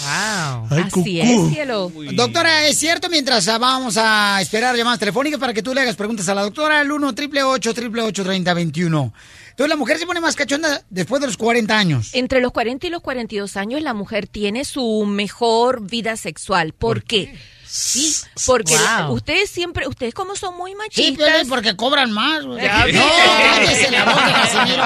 [0.00, 0.66] Wow.
[0.70, 1.08] Ay, Así cucú.
[1.08, 1.92] es, cielo.
[2.14, 3.08] Doctora, ¿es cierto?
[3.08, 6.42] Mientras ah, vamos a esperar llamadas telefónicas para que tú le hagas preguntas a la
[6.42, 9.12] doctora, el 1 888 3021
[9.50, 12.10] Entonces, la mujer se pone más cachonda después de los 40 años.
[12.14, 16.72] Entre los 40 y los 42 años la mujer tiene su mejor vida sexual.
[16.72, 17.34] ¿Por, qué?
[17.72, 18.12] Sí,
[18.46, 19.12] porque Wow.
[19.14, 21.28] ustedes siempre, ustedes como son muy Sí, machistas.
[21.28, 22.44] Piolín, porque cobran más.
[22.44, 24.84] no, cállese la boca, Casimiro.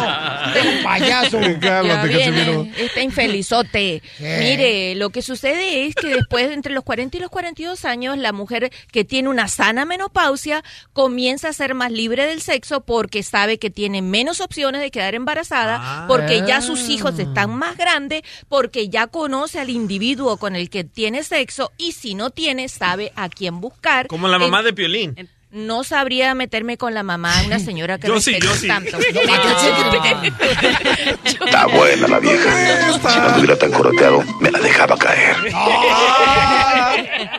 [0.78, 1.40] Un payaso.
[1.40, 2.66] Ya Cálmate, Casimiro.
[2.76, 4.02] está infelizote.
[4.18, 8.32] Mire, lo que sucede es que después, entre los 40 y los 42 años, la
[8.32, 10.62] mujer que tiene una sana menopausia
[10.92, 15.14] comienza a ser más libre del sexo porque sabe que tiene menos opciones de quedar
[15.14, 20.68] embarazada, porque ya sus hijos están más grandes, porque ya conoce al individuo con el
[20.68, 24.06] que tiene sexo y si no tiene, sabe a quién buscar.
[24.08, 25.28] Como la mamá En- de Piolín.
[25.50, 28.66] No sabría meterme con la mamá de una señora que Yo sí, yo sí.
[28.66, 28.98] tanto.
[31.46, 32.92] Está buena la vieja.
[32.92, 35.36] Si no estuviera tan coroteado, me la dejaba caer.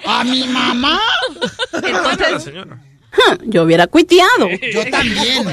[0.06, 1.00] ¿A mi mamá?
[1.74, 2.78] La señora.
[3.46, 4.50] Yo hubiera cuiteado.
[4.74, 5.48] Yo también.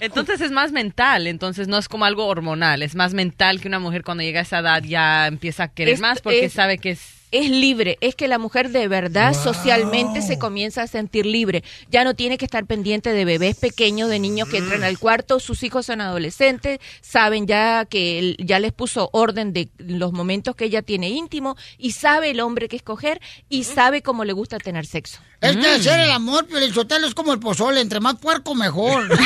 [0.00, 3.78] Entonces es más mental, entonces no es como algo hormonal, es más mental que una
[3.78, 6.78] mujer cuando llega a esa edad ya empieza a querer Es- más porque es- sabe
[6.78, 7.00] que es...
[7.30, 11.64] es libre, es que la mujer de verdad socialmente se comienza a sentir libre.
[11.90, 15.40] Ya no tiene que estar pendiente de bebés pequeños, de niños que entran al cuarto,
[15.40, 20.66] sus hijos son adolescentes, saben ya que ya les puso orden de los momentos que
[20.66, 24.86] ella tiene íntimo y sabe el hombre que escoger y sabe cómo le gusta tener
[24.86, 25.20] sexo.
[25.40, 27.80] Es que hacer el amor, Piolín Sotelo, es como el pozole.
[27.80, 29.08] Entre más puerco, mejor.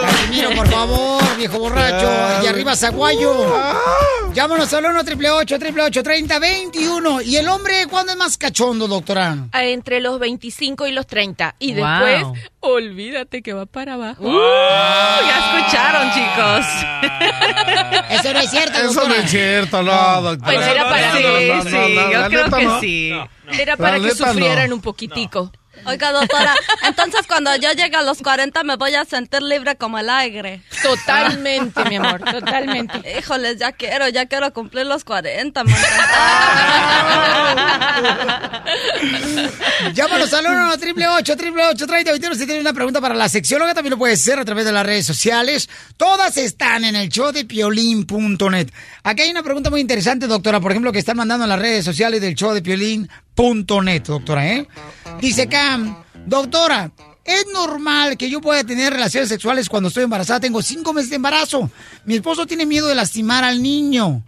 [0.00, 2.10] Casimiro, por favor, viejo borracho.
[2.42, 3.54] Y arriba, Zaguayo.
[4.34, 9.36] Llámanos al 1 888 3021 ¿Y el hombre cuándo es más cachondo, doctora?
[9.52, 11.54] Ah, Entre los 25 y los 30.
[11.58, 11.84] Y Wow.
[11.86, 14.22] después, olvídate que va para abajo.
[14.24, 14.38] Uh,
[15.26, 16.66] ya escucharon, chicos.
[18.10, 19.18] Eso no es cierto, Eso no doctora.
[19.24, 20.52] es cierto, no, doctora.
[20.52, 23.28] Bueno, era para- No, no, no, Sí, no, sí, no, yo creo neta no.
[23.50, 23.60] sí.
[23.60, 25.52] Era para La que neta, sufrieran un poquitico.
[25.88, 29.98] Oiga, doctora, entonces cuando yo llegue a los 40 me voy a sentir libre como
[29.98, 30.62] el aire.
[30.82, 33.18] Totalmente, mi amor, totalmente.
[33.18, 35.64] Híjoles, ya quiero, ya quiero cumplir los 40,
[39.94, 44.20] Llámanos al 1 888 3021 Si tienes una pregunta para la sexióloga, también lo puedes
[44.20, 45.68] hacer a través de las redes sociales.
[45.96, 48.68] Todas están en el show de piolín.net.
[49.04, 51.84] Aquí hay una pregunta muy interesante, doctora, por ejemplo, que están mandando en las redes
[51.84, 52.60] sociales del show de
[53.38, 54.66] piolín.net, doctora, ¿eh?
[55.20, 56.90] Dice Cam, doctora,
[57.24, 60.40] ¿es normal que yo pueda tener relaciones sexuales cuando estoy embarazada?
[60.40, 61.70] Tengo cinco meses de embarazo.
[62.04, 64.24] Mi esposo tiene miedo de lastimar al niño.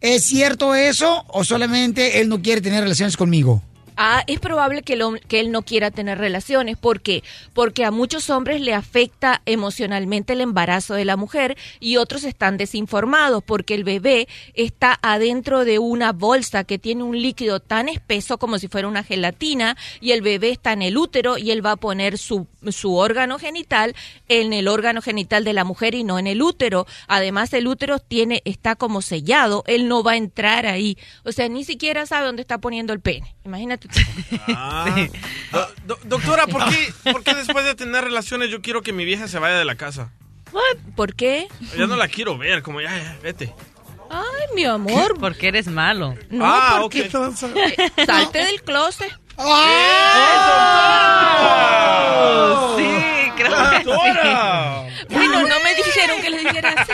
[0.00, 3.62] ¿Es cierto eso o solamente él no quiere tener relaciones conmigo?
[3.96, 6.76] Ah, es probable que, que él no quiera tener relaciones.
[6.76, 7.24] ¿Por qué?
[7.54, 12.58] Porque a muchos hombres le afecta emocionalmente el embarazo de la mujer y otros están
[12.58, 18.36] desinformados porque el bebé está adentro de una bolsa que tiene un líquido tan espeso
[18.36, 21.72] como si fuera una gelatina y el bebé está en el útero y él va
[21.72, 23.94] a poner su, su órgano genital
[24.28, 26.86] en el órgano genital de la mujer y no en el útero.
[27.08, 30.98] Además, el útero tiene, está como sellado, él no va a entrar ahí.
[31.24, 33.34] O sea, ni siquiera sabe dónde está poniendo el pene.
[33.44, 33.85] Imagínate.
[34.48, 35.06] Ah.
[35.52, 39.04] Do- do- doctora, ¿por qué, ¿por qué después de tener relaciones yo quiero que mi
[39.04, 40.10] vieja se vaya de la casa?
[40.94, 41.48] ¿Por qué?
[41.76, 43.52] Ya no la quiero ver, como ya, ya, vete.
[44.08, 45.18] Ay, mi amor.
[45.18, 46.14] Porque eres malo.
[46.30, 47.34] No, Ah, porque ok.
[48.06, 49.12] salte del closet.
[52.76, 54.86] Sí, creo que Doctora.
[55.10, 56.92] Bueno, no me dijeron que le dijera así.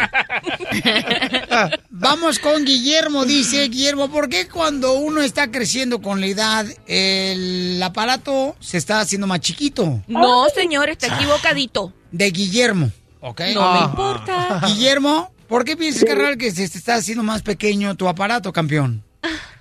[1.91, 7.81] Vamos con Guillermo, dice Guillermo, ¿por qué cuando uno está creciendo con la edad el
[7.83, 10.03] aparato se está haciendo más chiquito?
[10.09, 11.93] No, señor, está equivocadito.
[12.11, 12.91] De Guillermo,
[13.21, 13.41] ¿ok?
[13.55, 14.61] No me importa.
[14.67, 19.05] Guillermo, ¿Por qué piensas, carnal, que se te está haciendo más pequeño tu aparato, campeón?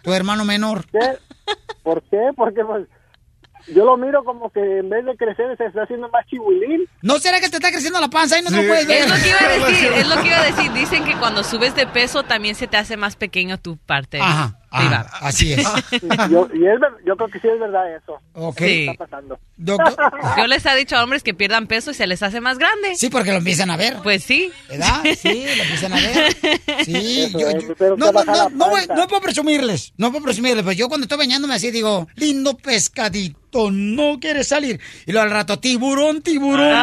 [0.04, 0.86] Tu hermano menor.
[0.90, 1.00] ¿Qué?
[1.84, 2.32] ¿Por qué?
[2.36, 2.88] Porque pues,
[3.68, 6.88] yo lo miro como que en vez de crecer se está haciendo más chihuilín.
[7.02, 9.04] ¿No será que te está creciendo la panza y no te lo puedes ver?
[9.04, 10.72] Es lo que iba a decir, es lo que iba a decir.
[10.74, 14.60] Dicen que cuando subes de peso también se te hace más pequeño tu parte Ajá,
[14.72, 15.68] ajá, así es.
[16.30, 18.20] Yo, y es ver- yo creo que sí es verdad eso.
[18.34, 18.58] Ok.
[18.60, 18.88] Sí.
[18.90, 19.40] Está pasando.
[20.38, 22.96] Yo les he dicho a hombres que pierdan peso y se les hace más grande.
[22.96, 23.98] Sí, porque lo empiezan a ver.
[24.02, 24.52] Pues sí.
[24.70, 25.02] ¿Verdad?
[25.18, 26.36] Sí, lo empiezan a ver.
[26.86, 30.12] Sí, Eso yo, es, yo- pero no, no, no, no, voy- no puedo presumirles, no
[30.12, 34.80] puedo presumirles, pero yo cuando estoy bañándome así digo, lindo pescadito, no quiere salir.
[35.06, 36.76] Y luego al rato, tiburón, tiburón.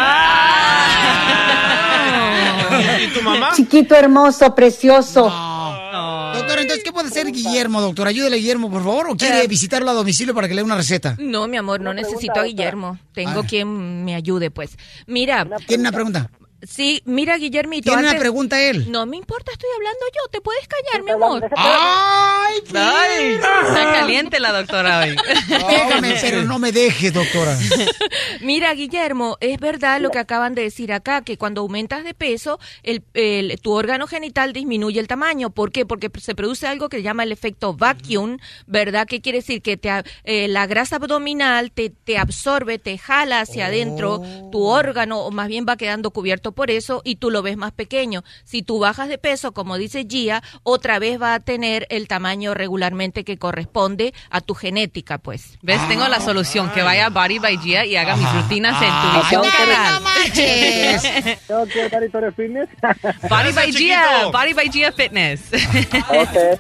[3.03, 3.51] ¿Y tu mamá?
[3.55, 5.29] Chiquito hermoso, precioso.
[6.39, 8.07] Doctor, entonces, ¿qué puede hacer Guillermo, doctor?
[8.09, 9.47] Ayúdale a Guillermo, por favor, o quiere Eh.
[9.49, 11.17] visitarlo a domicilio para que le dé una receta.
[11.19, 12.99] No, mi amor, no necesito a Guillermo.
[13.13, 13.47] Tengo Ah.
[13.49, 14.77] quien me ayude, pues.
[15.07, 15.47] Mira.
[15.67, 16.31] ¿Tiene una pregunta?
[16.63, 17.89] Sí, mira, Guillermito.
[17.91, 18.91] ¿Tiene una pregunta él?
[18.91, 20.29] No me importa, estoy hablando yo.
[20.31, 21.49] ¿Te puedes callar, mi amor?
[21.57, 25.17] ¡Ay, Ay, está caliente la doctora hoy.
[26.21, 27.59] Pero no me dejes, doctora.
[28.41, 32.59] Mira, Guillermo, es verdad lo que acaban de decir acá, que cuando aumentas de peso,
[32.83, 35.51] el, el- tu órgano genital disminuye el tamaño.
[35.51, 35.85] ¿Por qué?
[35.87, 39.07] Porque se produce algo que se llama el efecto vacuum, ¿verdad?
[39.07, 39.63] ¿Qué quiere decir?
[39.63, 39.91] Que te,
[40.25, 44.23] eh, la grasa abdominal te, te absorbe, te jala hacia adentro
[44.53, 47.73] tu órgano, o más bien va quedando cubierto por eso, y tú lo ves más
[47.73, 48.25] pequeño.
[48.45, 52.38] Si tú bajas de peso, como dice Gia, otra vez va a tener el tamaño
[52.55, 55.59] regularmente que corresponde a tu genética, pues.
[55.63, 55.81] ¿Ves?
[55.89, 56.71] Tengo la solución.
[56.71, 59.13] Que vaya a Body by Gia y haga mis rutinas en Ah.
[59.13, 59.95] tu visión canal.
[59.95, 61.39] no manches.
[63.29, 65.41] Body by Gia, Body by Gia Fitness.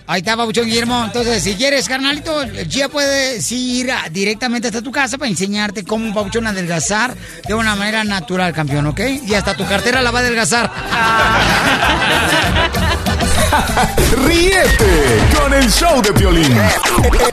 [0.06, 1.04] Ahí está, Babuchón Guillermo.
[1.04, 5.84] Entonces, si quieres, carnalito, Gia puede sí, ir a- directamente hasta tu casa para enseñarte
[5.84, 7.14] cómo, Babuchón, adelgazar
[7.46, 9.00] de una manera natural, campeón, ¿ok?
[9.26, 10.70] Y hasta tu cartera la va a adelgazar.
[14.26, 16.56] Ríete con el show de Piolín.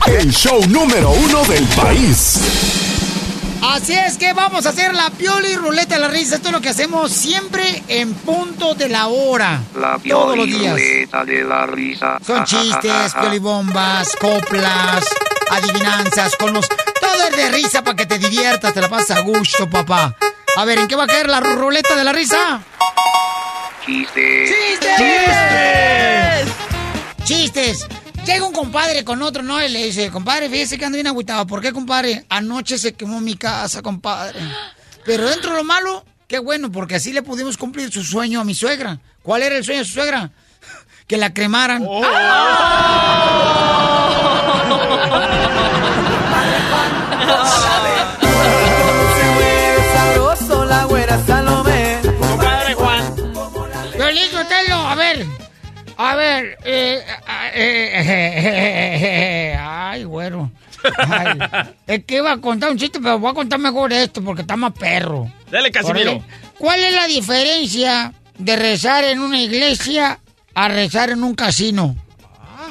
[0.08, 2.40] El show número uno del país.
[3.62, 6.36] Así es que vamos a hacer la pioli ruleta de la risa.
[6.36, 9.60] Esto es lo que hacemos siempre en punto de la hora.
[9.80, 10.76] La Todos los días.
[10.76, 12.18] de la risa.
[12.26, 15.04] Son chistes, piolibombas, coplas,
[15.50, 16.68] adivinanzas, con los...
[16.70, 20.16] Todo es de risa para que te diviertas, te la pasas a gusto, papá.
[20.58, 22.62] A ver, ¿en qué va a caer la ru- ruleta de la risa?
[23.86, 24.50] Chistes.
[24.50, 26.48] ¡Chistes!
[27.24, 27.88] ¡Chistes!
[28.26, 29.64] Llega un compadre con otro, ¿no?
[29.64, 31.46] Y le dice, compadre, fíjese que ando bien agüitado.
[31.46, 32.26] ¿Por qué, compadre?
[32.30, 34.40] Anoche se quemó mi casa, compadre.
[35.06, 38.44] Pero dentro de lo malo, qué bueno, porque así le pudimos cumplir su sueño a
[38.44, 39.00] mi suegra.
[39.22, 40.32] ¿Cuál era el sueño de su suegra?
[41.08, 41.84] Que la cremaran.
[47.26, 47.70] sabroso
[55.98, 56.58] A ver.
[56.64, 57.04] Eh,
[57.54, 60.52] eh, eh, eh, ay, güero.
[60.98, 61.40] Ay,
[61.88, 64.56] es que iba a contar un chiste, pero voy a contar mejor esto porque está
[64.56, 65.32] más perro.
[65.50, 66.24] Dale, Casimiro.
[66.58, 70.20] ¿Cuál es la diferencia de rezar en una iglesia
[70.54, 71.96] a rezar en un casino?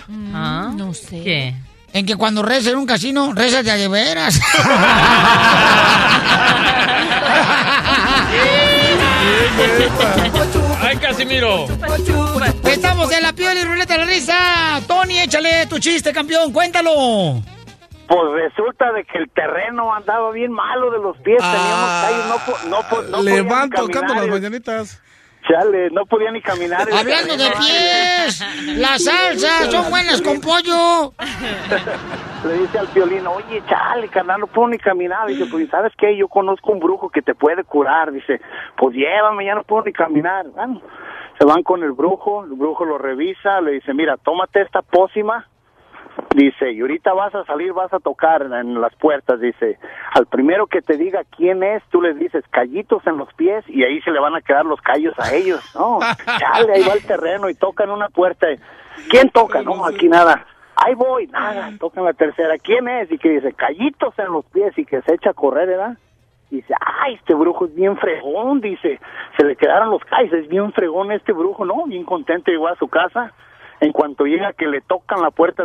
[0.08, 1.22] no sé.
[1.22, 1.54] ¿Qué?
[1.92, 4.40] En que cuando rezas en un casino, rezas de veras.
[10.94, 11.66] ¡Ay, Casimiro!
[12.64, 14.80] Estamos en la piel y ruleta de la risa.
[14.86, 17.42] Tony, échale tu chiste, campeón, cuéntalo.
[18.06, 22.82] Pues resulta de que el terreno andaba bien malo de los pies, teníamos calles, no,
[22.82, 25.00] no, no las mañanitas.
[25.46, 26.88] Chale, no podía ni caminar.
[26.90, 28.40] Hablando de pies,
[28.78, 31.12] las salsas son buenas con pollo.
[32.46, 35.26] Le dice al violín, oye, chale, carnal, no puedo ni caminar.
[35.26, 36.16] Dice, pues, ¿sabes qué?
[36.16, 38.12] Yo conozco un brujo que te puede curar.
[38.12, 38.40] Dice,
[38.76, 40.46] pues llévame, ya no puedo ni caminar.
[40.48, 40.80] Bueno,
[41.38, 45.46] se van con el brujo, el brujo lo revisa, le dice, mira, tómate esta pócima.
[46.34, 49.40] Dice, y ahorita vas a salir, vas a tocar en las puertas.
[49.40, 49.78] Dice,
[50.12, 53.84] al primero que te diga quién es, tú les dices callitos en los pies y
[53.84, 55.60] ahí se le van a quedar los callos a ellos.
[55.74, 56.00] No,
[56.38, 58.48] chale, ahí va el terreno y tocan una puerta.
[59.08, 59.62] ¿Quién toca?
[59.62, 60.46] No, aquí nada.
[60.76, 62.58] Ahí voy, nada, tocan la tercera.
[62.58, 63.10] ¿Quién es?
[63.12, 65.96] Y que dice, callitos en los pies y que se echa a correr, ¿verdad?
[66.50, 69.00] Dice, ay, este brujo es bien fregón, dice,
[69.36, 71.84] se le quedaron los callos, es bien fregón este brujo, ¿no?
[71.86, 73.32] Bien contento, llegó a su casa.
[73.80, 75.64] En cuanto llega que le tocan la puerta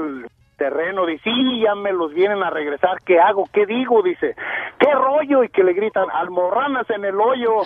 [0.59, 3.49] terreno, dice, sí, ya me los vienen a regresar, ¿qué hago?
[3.51, 4.03] ¿Qué digo?
[4.03, 4.35] Dice,
[4.79, 5.43] ¿qué rollo?
[5.43, 7.63] Y que le gritan, almorranas en el hoyo.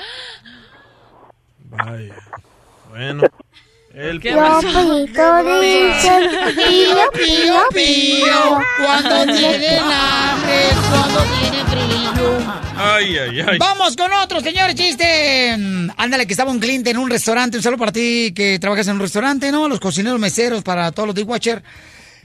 [1.69, 2.15] Vaya.
[2.89, 3.23] Bueno.
[3.93, 4.41] El dicen
[6.55, 8.59] pío, pío, pío.
[8.79, 11.73] Cuando tienen hambre, cuando tienen frío.
[11.73, 12.37] camarillo.
[12.75, 13.57] Ay, ay, ay.
[13.59, 15.51] Vamos con otro, señor chiste.
[15.97, 17.57] Ándale, que estaba un cliente en un restaurante.
[17.57, 19.67] Un saludo para ti que trabajas en un restaurante, ¿no?
[19.67, 21.63] Los cocineros meseros para todos los Watcher.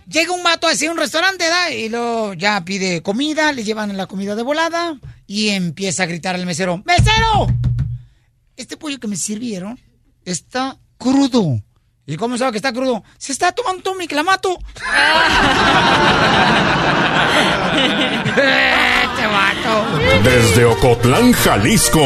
[0.09, 1.71] Llega un mato así a un restaurante, ¿da?
[1.71, 6.35] Y luego ya pide comida, le llevan la comida de volada y empieza a gritar
[6.35, 7.47] al mesero: ¡Mesero!
[8.57, 9.79] Este pollo que me sirvieron
[10.25, 11.63] está crudo.
[12.07, 13.05] ¿Y cómo sabe que está crudo?
[13.19, 14.59] Se está tomando mi clamato.
[19.19, 20.23] este vato.
[20.23, 22.01] Desde Ocotlán, Jalisco.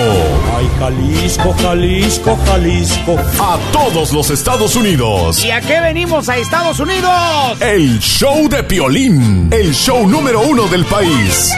[0.57, 3.17] Ay, Jalisco, Jalisco, Jalisco.
[3.41, 5.45] A todos los Estados Unidos.
[5.45, 7.61] ¿Y a qué venimos a Estados Unidos?
[7.61, 9.51] El show de Piolín.
[9.53, 11.53] El show número uno del país.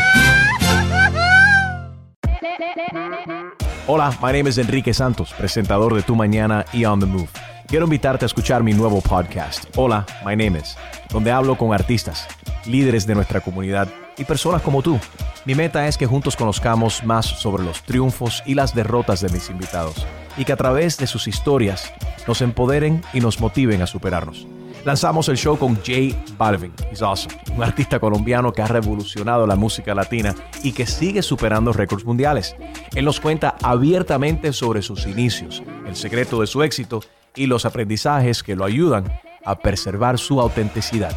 [3.86, 7.28] Hola, my name is Enrique Santos, presentador de Tu Mañana y On the Move.
[7.68, 10.76] Quiero invitarte a escuchar mi nuevo podcast, Hola, my name is,
[11.10, 12.26] donde hablo con artistas,
[12.66, 14.98] líderes de nuestra comunidad y personas como tú.
[15.44, 19.50] Mi meta es que juntos conozcamos más sobre los triunfos y las derrotas de mis
[19.50, 20.06] invitados
[20.36, 21.92] y que a través de sus historias
[22.26, 24.46] nos empoderen y nos motiven a superarnos.
[24.84, 29.94] Lanzamos el show con Jay Balvin, he's un artista colombiano que ha revolucionado la música
[29.94, 32.54] latina y que sigue superando récords mundiales.
[32.94, 37.00] Él nos cuenta abiertamente sobre sus inicios, el secreto de su éxito
[37.34, 39.10] y los aprendizajes que lo ayudan
[39.44, 41.16] a preservar su autenticidad.